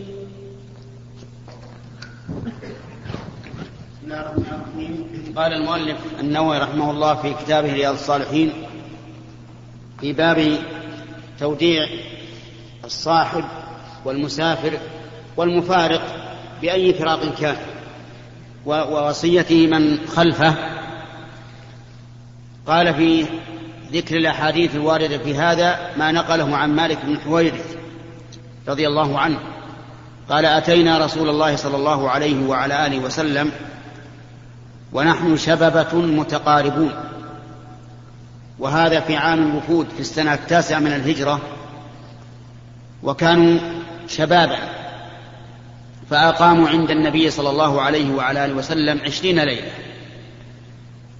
[5.36, 8.52] قال المؤلف النووي رحمه الله في كتابه رياض الصالحين
[10.00, 10.58] في باب
[11.40, 11.88] توديع
[12.84, 13.44] الصاحب
[14.04, 14.78] والمسافر
[15.36, 16.02] والمفارق
[16.62, 17.56] بأي فراق كان
[18.66, 20.54] ووصيته من خلفه.
[22.66, 23.26] قال في
[23.92, 27.76] ذكر الأحاديث الواردة في هذا ما نقله عن مالك بن حويرث
[28.68, 29.38] رضي الله عنه.
[30.30, 33.52] قال أتينا رسول الله صلى الله عليه وعلى آله وسلم
[34.92, 36.92] ونحن شببة متقاربون.
[38.58, 41.40] وهذا في عام الوفود في السنة التاسعة من الهجرة.
[43.02, 43.58] وكانوا
[44.08, 44.58] شبابا.
[46.10, 49.70] فأقاموا عند النبي صلى الله عليه وعلى آله وسلم عشرين ليلة.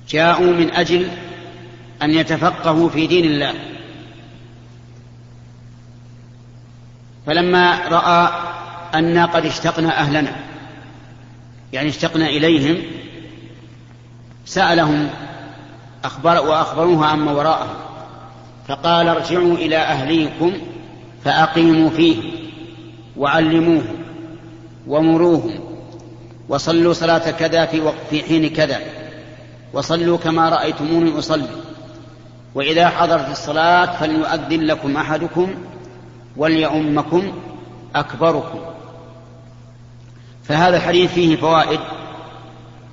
[0.08, 1.08] جاءوا من أجل
[2.02, 3.54] أن يتفقهوا في دين الله.
[7.26, 8.32] فلما رأى
[8.94, 10.36] أنا قد اشتقنا أهلنا.
[11.72, 12.82] يعني اشتقنا إليهم
[14.44, 15.10] سألهم
[16.04, 17.76] أخبر وأخبروه عما وراءهم
[18.68, 20.52] فقال ارجعوا إلى أهليكم
[21.24, 22.16] فأقيموا فيه
[23.16, 23.96] وعلموهم
[24.86, 25.60] ومروهم
[26.48, 28.80] وصلوا صلاة كذا في, في حين كذا
[29.72, 31.48] وصلوا كما رأيتموني أصلي
[32.54, 35.54] وإذا حضرت الصلاة فليؤذن لكم أحدكم
[36.36, 37.32] وليؤمكم
[37.94, 38.60] أكبركم.
[40.44, 41.80] فهذا الحديث فيه فوائد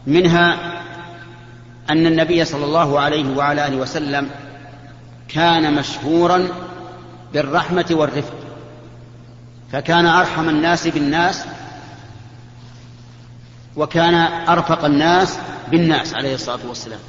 [0.08, 0.77] منها
[1.90, 4.30] أن النبي صلى الله عليه وعلى آله وسلم
[5.28, 6.48] كان مشهورا
[7.34, 8.34] بالرحمة والرفق
[9.72, 11.46] فكان أرحم الناس بالناس
[13.76, 14.16] وكان
[14.50, 15.40] أرفق الناس
[15.72, 17.00] بالناس عليه الصلاة والسلام.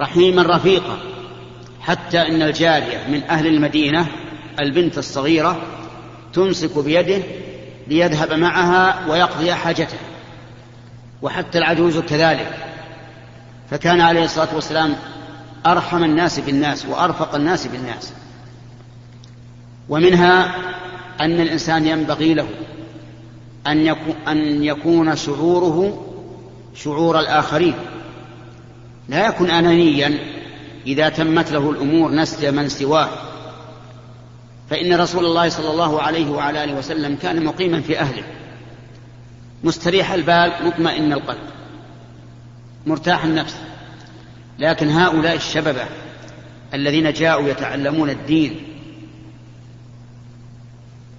[0.00, 0.98] رحيما رفيقا
[1.80, 4.06] حتى إن الجارية من أهل المدينة
[4.60, 5.62] البنت الصغيرة
[6.32, 7.22] تمسك بيده
[7.88, 9.98] ليذهب معها ويقضي حاجته
[11.22, 12.69] وحتى العجوز كذلك.
[13.70, 14.96] فكان عليه الصلاة والسلام
[15.66, 18.12] أرحم الناس بالناس وأرفق الناس بالناس.
[19.88, 20.54] ومنها
[21.20, 22.48] أن الإنسان ينبغي له
[23.86, 26.06] يكون, أن يكون شعوره
[26.74, 27.74] شعور الآخرين.
[29.08, 30.18] لا يكن أنانيا
[30.86, 33.08] إذا تمت له الأمور نسل من سواه.
[34.70, 38.22] فإن رسول الله صلى الله عليه وعلى آله وسلم كان مقيما في أهله.
[39.64, 41.59] مستريح البال مطمئن القلب.
[42.86, 43.56] مرتاح النفس.
[44.58, 45.84] لكن هؤلاء الشببة
[46.74, 48.60] الذين جاءوا يتعلمون الدين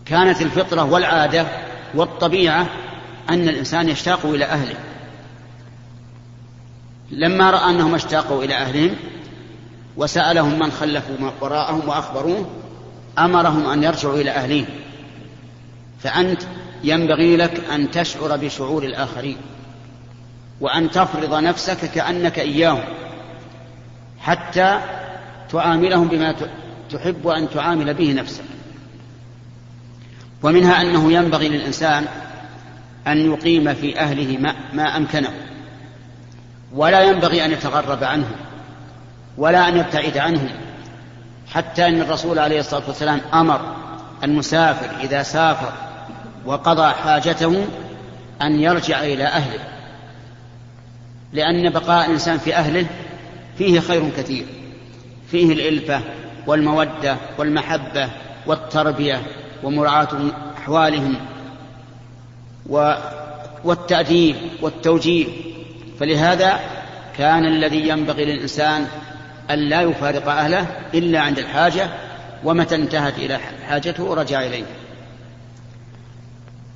[0.06, 1.48] كانت الفطرة والعادة
[1.96, 2.70] والطبيعة
[3.30, 4.76] أن الإنسان يشتاق إلى أهله.
[7.12, 8.96] لما رأى أنهم اشتاقوا إلى أهلهم
[9.98, 12.50] وسألهم من خلفوا وراءهم وأخبروه
[13.20, 14.66] أمرهم أن يرجعوا إلى أهلهم
[16.00, 16.42] فأنت
[16.84, 19.38] ينبغي لك أن تشعر بشعور الآخرين.
[20.62, 22.84] وأن تفرض نفسك كأنك إياهم
[24.20, 24.80] حتى
[25.52, 26.36] تعاملهم بما
[26.92, 28.44] تحب أن تعامل به نفسك.
[30.44, 32.06] ومنها أنه ينبغي للإنسان
[33.08, 35.30] أن يقيم في أهله ما, ما أمكنه
[36.74, 38.36] ولا ينبغي أن يتغرب عنهم
[39.38, 40.50] ولا أن يبتعد عنهم
[41.52, 43.62] حتى أن الرسول عليه الصلاة والسلام أمر
[44.24, 45.74] المسافر إذا سافر
[46.46, 47.66] وقضى حاجته
[48.42, 49.60] أن يرجع إلى أهله.
[51.34, 52.86] لأن بقاء الإنسان في أهله
[53.58, 54.46] فيه خير كثير.
[55.32, 56.02] فيه الإلفة
[56.48, 58.10] والمودة والمحبة
[58.48, 59.22] والتربية
[59.64, 60.08] ومراعاة
[60.58, 61.16] أحوالهم
[63.64, 65.28] والتأديب والتوجيه.
[66.00, 66.60] فلهذا
[67.18, 68.88] كان الذي ينبغي للإنسان
[69.52, 71.90] أن لا يفارق أهله إلا عند الحاجة
[72.44, 74.64] ومتى انتهت إلى حاجته رجع إليه.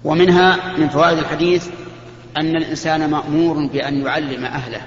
[0.03, 1.67] ومنها من فوائد الحديث
[2.37, 4.81] أن الإنسان مأمور بأن يعلم أهله.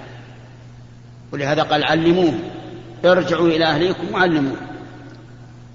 [1.33, 2.35] ولهذا قال علموه.
[3.05, 4.57] ارجعوا إلى أهليكم وعلموه.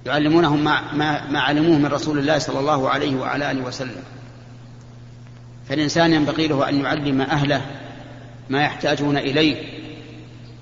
[0.05, 4.03] يعلمونهم ما, ما, ما علموه من رسول الله صلى الله عليه وعلى آله وسلم.
[5.69, 7.61] فالإنسان ينبغي له أن يعلم أهله
[8.49, 9.63] ما يحتاجون إليه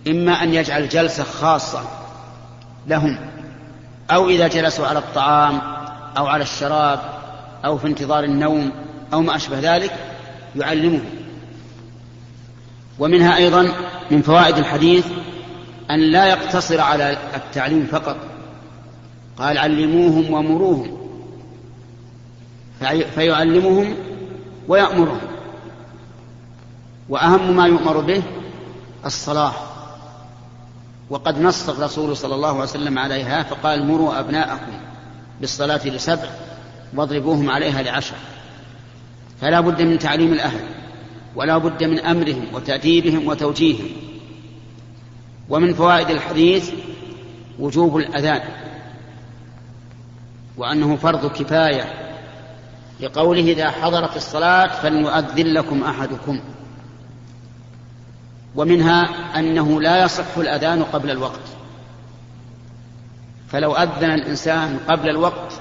[0.07, 1.83] إما أن يجعل جلسة خاصة
[2.87, 3.17] لهم
[4.11, 5.61] أو إذا جلسوا على الطعام
[6.17, 6.99] أو على الشراب
[7.65, 8.71] أو في انتظار النوم
[9.13, 10.10] أو ما أشبه ذلك
[10.55, 11.05] يعلمهم
[12.99, 13.73] ومنها أيضا
[14.11, 15.05] من فوائد الحديث
[15.91, 18.17] أن لا يقتصر على التعليم فقط.
[19.37, 20.97] قال علموهم ومروهم.
[23.15, 23.95] فيعلمهم
[24.67, 25.21] ويأمرهم.
[27.09, 28.23] وأهم ما يؤمر به
[29.05, 29.53] الصلاة.
[31.09, 34.71] وقد نص الرسول صلى الله عليه وسلم عليها فقال مروا أبناءكم
[35.41, 36.29] بالصلاة لسبع
[36.95, 38.15] واضربوهم عليها لعشر.
[39.41, 40.59] فلا بد من تعليم الأهل
[41.35, 43.89] ولا بد من أمرهم وتأديبهم وتوجيههم.
[45.49, 46.71] ومن فوائد الحديث
[47.59, 48.41] وجوب الأذان
[50.57, 51.93] وأنه فرض كفاية
[52.99, 56.39] لقوله إذا حضرت الصلاة فليؤذن لكم أحدكم.
[58.55, 61.47] ومنها أنه لا يصح الأذان قبل الوقت.
[63.49, 65.53] فلو أذن الإنسان قبل الوقت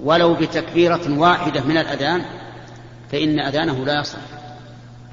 [0.00, 2.22] ولو بتكبيرة واحدة من الأذان
[3.12, 4.18] فإن أذانه لا يصح.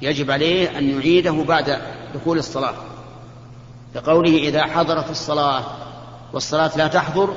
[0.02, 1.78] يجب عليه أن يعيده بعد
[2.14, 2.74] دخول الصلاة.
[3.94, 5.64] لقوله إذا حضرت الصلاة
[6.32, 7.36] والصلاة لا تحضر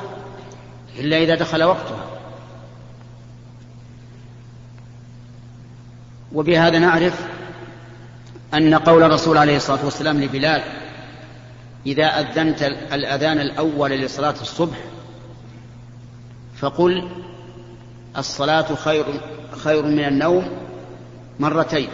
[0.99, 2.05] إلا إذا دخل وقتها.
[6.34, 7.28] وبهذا نعرف
[8.53, 10.64] أن قول الرسول عليه الصلاة والسلام لبلال
[11.86, 14.78] إذا أذنت الأذان الأول لصلاة الصبح
[16.55, 17.10] فقل
[18.18, 19.05] الصلاة خير
[19.58, 20.49] خير من النوم
[21.39, 21.88] مرتين.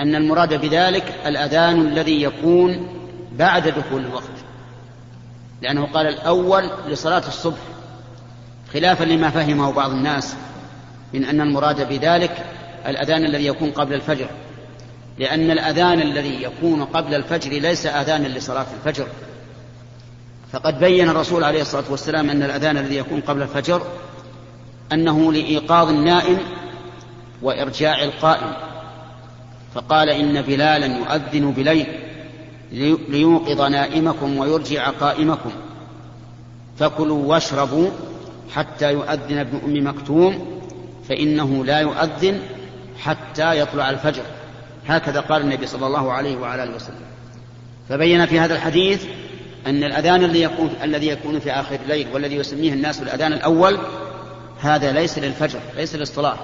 [0.00, 2.88] أن المراد بذلك الأذان الذي يكون
[3.38, 4.24] بعد دخول الوقت.
[5.62, 7.58] لأنه قال الأول لصلاة الصبح
[8.72, 10.34] خلافا لما فهمه بعض الناس
[11.14, 12.44] من أن المراد بذلك
[12.86, 14.28] الأذان الذي يكون قبل الفجر.
[15.18, 19.06] لأن الأذان الذي يكون قبل الفجر ليس أذانا لصلاة الفجر.
[20.52, 23.82] فقد بين الرسول عليه الصلاة والسلام أن الأذان الذي يكون قبل الفجر
[24.92, 26.38] أنه لإيقاظ النائم
[27.42, 28.52] وإرجاع القائم.
[29.74, 31.86] فقال إن بلالا يؤذن بليل
[33.08, 35.50] ليوقظ نائمكم ويرجع قائمكم.
[36.78, 37.90] فكلوا واشربوا
[38.54, 40.60] حتى يؤذن ابن أم مكتوم
[41.08, 42.40] فإنه لا يؤذن
[42.98, 44.22] حتى يطلع الفجر.
[44.88, 47.10] هكذا قال النبي صلى الله عليه وعلى آله وسلم.
[47.88, 49.04] فبين في هذا الحديث
[49.66, 53.78] أن الأذان الذي يكون الذي يكون في آخر الليل والذي يسميه الناس الاذان الأول
[54.62, 56.36] هذا ليس للفجر ليس للصلاة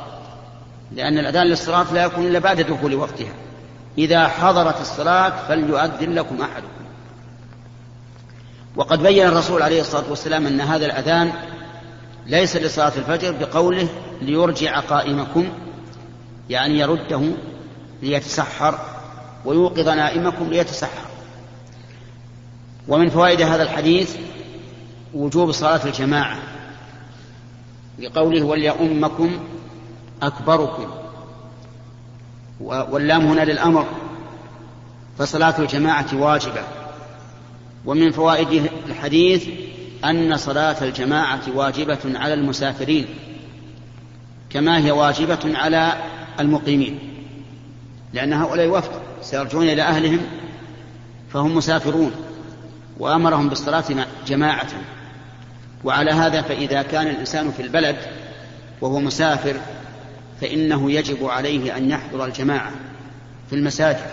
[0.92, 3.32] لأن الأذان للصلاة لا يكون إلا بعد دخول وقتها.
[3.98, 6.84] إذا حضرت الصلاة فليؤذن لكم أحدكم.
[8.76, 11.32] وقد بين الرسول عليه الصلاة والسلام أن هذا الأذان
[12.26, 13.88] ليس لصلاة الفجر بقوله
[14.22, 15.48] ليرجع قائمكم
[16.50, 17.22] يعني يرده
[18.02, 18.78] ليتسحر
[19.44, 21.06] ويوقظ نائمكم ليتسحر.
[22.88, 24.16] ومن فوائد هذا الحديث
[25.14, 26.55] وجوب صلاة الجماعة.
[27.98, 29.38] لقوله وليؤمكم
[30.22, 30.86] أكبركم.
[32.60, 33.86] واللام هنا للأمر
[35.18, 36.62] فصلاة الجماعة واجبة.
[37.84, 39.48] ومن فوائد الحديث
[40.04, 43.06] أن صلاة الجماعة واجبة على المسافرين
[44.50, 45.92] كما هي واجبة على
[46.40, 46.98] المقيمين.
[48.12, 48.90] لأن هؤلاء وفد
[49.22, 50.20] سيرجعون إلى أهلهم
[51.32, 52.12] فهم مسافرون
[52.98, 53.84] وأمرهم بالصلاة
[54.26, 54.68] جماعة.
[55.84, 57.96] وعلى هذا فإذا كان الإنسان في البلد
[58.80, 59.56] وهو مسافر
[60.40, 62.70] فإنه يجب عليه أن يحضر الجماعة
[63.50, 64.06] في المساجد.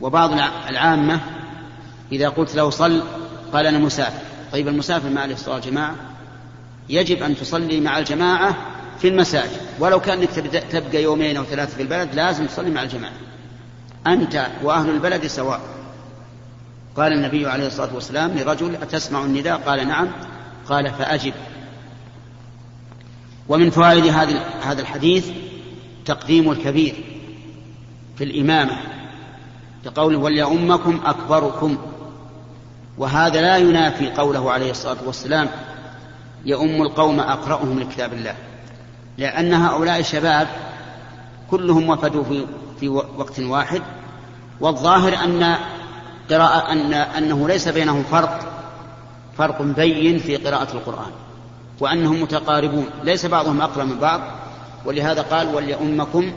[0.00, 0.32] وبعض
[0.68, 1.20] العامة
[2.12, 3.02] إذا قلت له صل
[3.52, 4.22] قال أنا مسافر.
[4.52, 5.94] طيب المسافر ما عليه الصلاة جماعة
[6.88, 8.56] يجب أن تصلي مع الجماعة
[8.98, 9.60] في المساجد.
[9.78, 10.28] ولو كان
[10.70, 13.12] تبقى يومين أو ثلاثة في البلد لازم تصلي مع الجماعة.
[14.06, 15.60] أنت وأهل البلد سواء.
[16.96, 20.08] قال النبي عليه الصلاة والسلام لرجل أتسمع النداء؟ قال نعم.
[20.68, 21.32] قال فأجب.
[23.48, 24.06] ومن فوائد
[24.62, 25.30] هذا الحديث
[26.04, 26.94] تقديم الكبير
[28.16, 28.78] في الإمامة
[29.84, 31.78] كقوله وليؤمكم أكبركم.
[32.98, 35.48] وهذا لا ينافي قوله عليه الصلاة والسلام
[36.44, 38.34] يؤم القوم أقرأهم لكتاب الله.
[39.18, 40.48] لأن هؤلاء الشباب
[41.50, 42.46] كلهم وفدوا في,
[42.80, 43.82] في وقت واحد
[44.60, 45.56] والظاهر أن
[46.30, 48.47] قراءة أن أنه ليس بينهم فرق.
[49.38, 51.12] فرق بين في قراءة القرآن
[51.80, 54.20] وأنهم متقاربون ليس بعضهم أقرأ من بعض
[54.84, 56.32] ولهذا قال وليؤمكم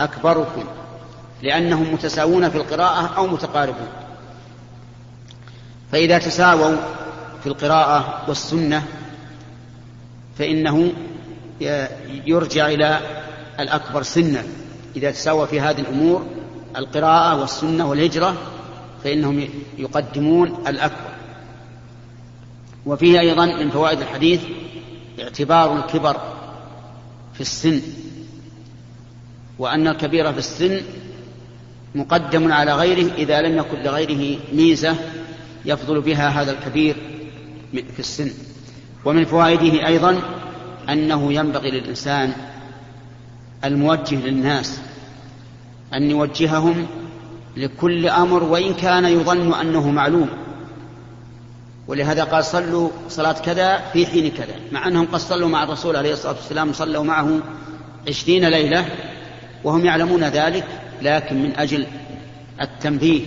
[0.00, 0.64] أكبركم
[1.42, 3.88] لأنهم متساوون في القراءة أو متقاربون.
[5.92, 6.76] فإذا تساووا
[7.42, 8.82] في القراءة والسنة
[10.38, 10.92] فإنه
[12.26, 13.00] يرجع إلى
[13.60, 14.42] الأكبر سنا
[14.96, 16.26] إذا تساوى في هذه الأمور
[16.76, 18.34] القراءة والسنة والهجرة
[19.04, 21.13] فإنهم يقدمون الأكبر.
[22.86, 24.40] وفيه أيضا من فوائد الحديث
[25.20, 26.16] اعتبار الكبر
[27.34, 27.82] في السن
[29.58, 30.80] وأن الكبير في السن
[31.94, 34.96] مقدم على غيره إذا لم يكن لغيره ميزة
[35.64, 36.96] يفضل بها هذا الكبير
[37.72, 38.30] في السن.
[39.04, 40.22] ومن فوائده أيضا
[40.88, 42.32] أنه ينبغي للإنسان
[43.64, 44.80] الموجه للناس
[45.94, 46.86] أن يوجههم
[47.56, 50.28] لكل أمر وإن كان يظن أنه معلوم.
[51.88, 56.12] ولهذا قال صلوا صلاة كذا في حين كذا مع أنهم قد صلوا مع الرسول عليه
[56.12, 57.40] الصلاة والسلام صلوا معه
[58.08, 58.86] عشرين ليلة
[59.64, 60.64] وهم يعلمون ذلك
[61.02, 61.86] لكن من أجل
[62.60, 63.22] التنبيه.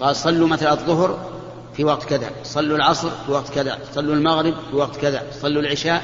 [0.00, 1.30] قال صلوا مثل الظهر
[1.76, 6.02] في وقت كذا صلوا العصر في وقت كذا صلوا المغرب في وقت كذا صلوا العشاء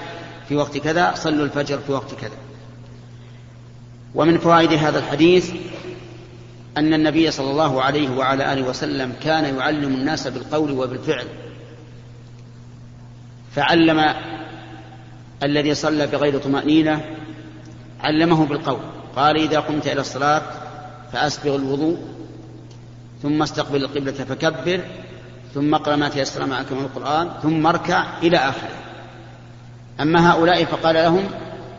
[0.48, 2.36] في وقت كذا صلوا الفجر في وقت كذا.
[4.14, 5.50] ومن فوائد هذا الحديث
[6.76, 11.26] أن النبي صلى الله عليه وعلى آله وسلم كان يعلم الناس بالقول وبالفعل.
[13.58, 14.14] فعلم
[15.42, 17.04] الذي صلى بغير طمأنينة
[18.00, 18.78] علمه بالقول.
[19.16, 20.42] قال إذا قمت إلى الصلاة
[21.12, 21.98] فأسبغ الوضوء
[23.22, 24.80] ثم استقبل القبلة فكبر
[25.54, 28.76] ثم اقرأ ما تيسر معك من القرآن ثم اركع إلى آخره.
[30.00, 31.24] أما هؤلاء فقال لهم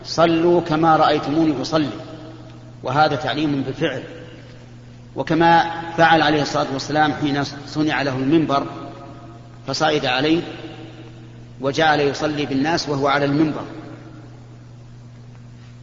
[0.03, 1.89] صلوا كما رأيتموني أصلي.
[2.83, 4.03] وهذا تعليم بالفعل.
[5.15, 8.65] وكما فعل عليه الصلاة والسلام حين صنع له المنبر
[9.67, 10.41] فصعد عليه
[11.61, 13.63] وجعل يصلي بالناس وهو على المنبر.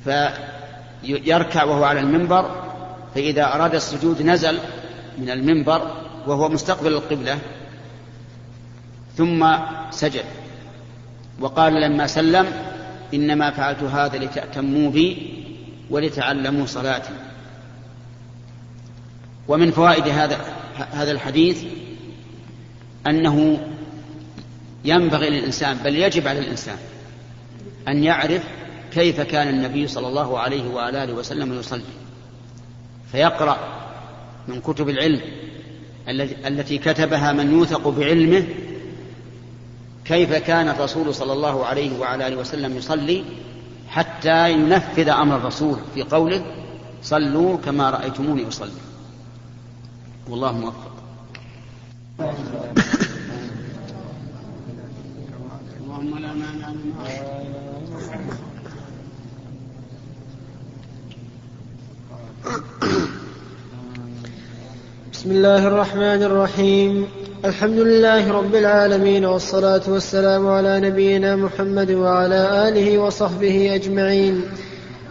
[0.05, 2.65] فيركع وهو على المنبر
[3.15, 4.59] فإذا أراد السجود نزل
[5.19, 5.91] من المنبر
[6.27, 7.39] وهو مستقبل القبلة
[9.17, 9.57] ثم
[9.91, 10.25] سجد.
[11.41, 12.47] وقال لما سلم
[13.15, 15.33] إنما فعلت هذا لتأتموا بي
[15.91, 17.13] ولتعلموا صلاتي.
[19.49, 20.39] ومن فوائد هذا
[20.93, 21.65] هذا الحديث
[23.07, 23.67] أنه
[24.87, 26.77] ينبغي للإنسان بل يجب على الإنسان
[27.89, 28.43] أن يعرف
[28.93, 31.83] كيف كان النبي صلى الله عليه وآله وسلم يصلي.
[33.13, 33.59] فيقرأ
[34.49, 35.21] من كتب العلم
[36.47, 38.45] التي كتبها من يوثق بعلمه
[40.05, 43.25] كيف كان الرسول صلى الله عليه وعلى آله وسلم يصلي
[43.89, 46.45] حتى ينفذ أمر الرسول في قوله
[47.03, 48.71] صلوا كما رأيتموني أصلي.
[50.29, 50.93] والله موفق.
[55.97, 56.69] اللهم لا مانع
[65.13, 67.07] بسم الله الرحمن الرحيم.
[67.45, 74.43] الحمد لله رب العالمين والصلاة والسلام على نبينا محمد وعلى آله وصحبه أجمعين.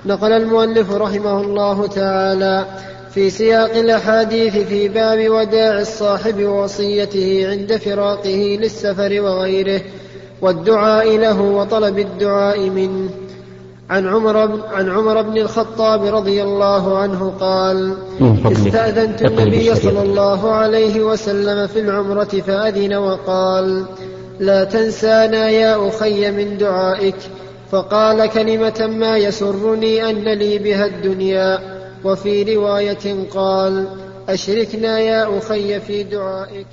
[0.06, 2.66] نقل المؤلف رحمه الله تعالى
[3.14, 9.82] في سياق الأحاديث في باب وداع الصاحب ووصيته عند فراقه للسفر وغيره.
[10.42, 13.10] والدعاء له وطلب الدعاء منه.
[13.90, 14.38] عن عمر
[14.74, 17.98] عن عمر بن الخطاب رضي الله عنه قال
[18.46, 23.86] استأذنت النبي صلى الله عليه وسلم في العمرة فأذن وقال
[24.40, 27.16] لا تنسانا يا أخي من دعائك.
[27.72, 31.60] فقال كلمة ما يسرني أن لي بها الدنيا.
[32.04, 33.88] وفي رواية قال
[34.30, 36.68] أشركنا يا أخي في دعائك.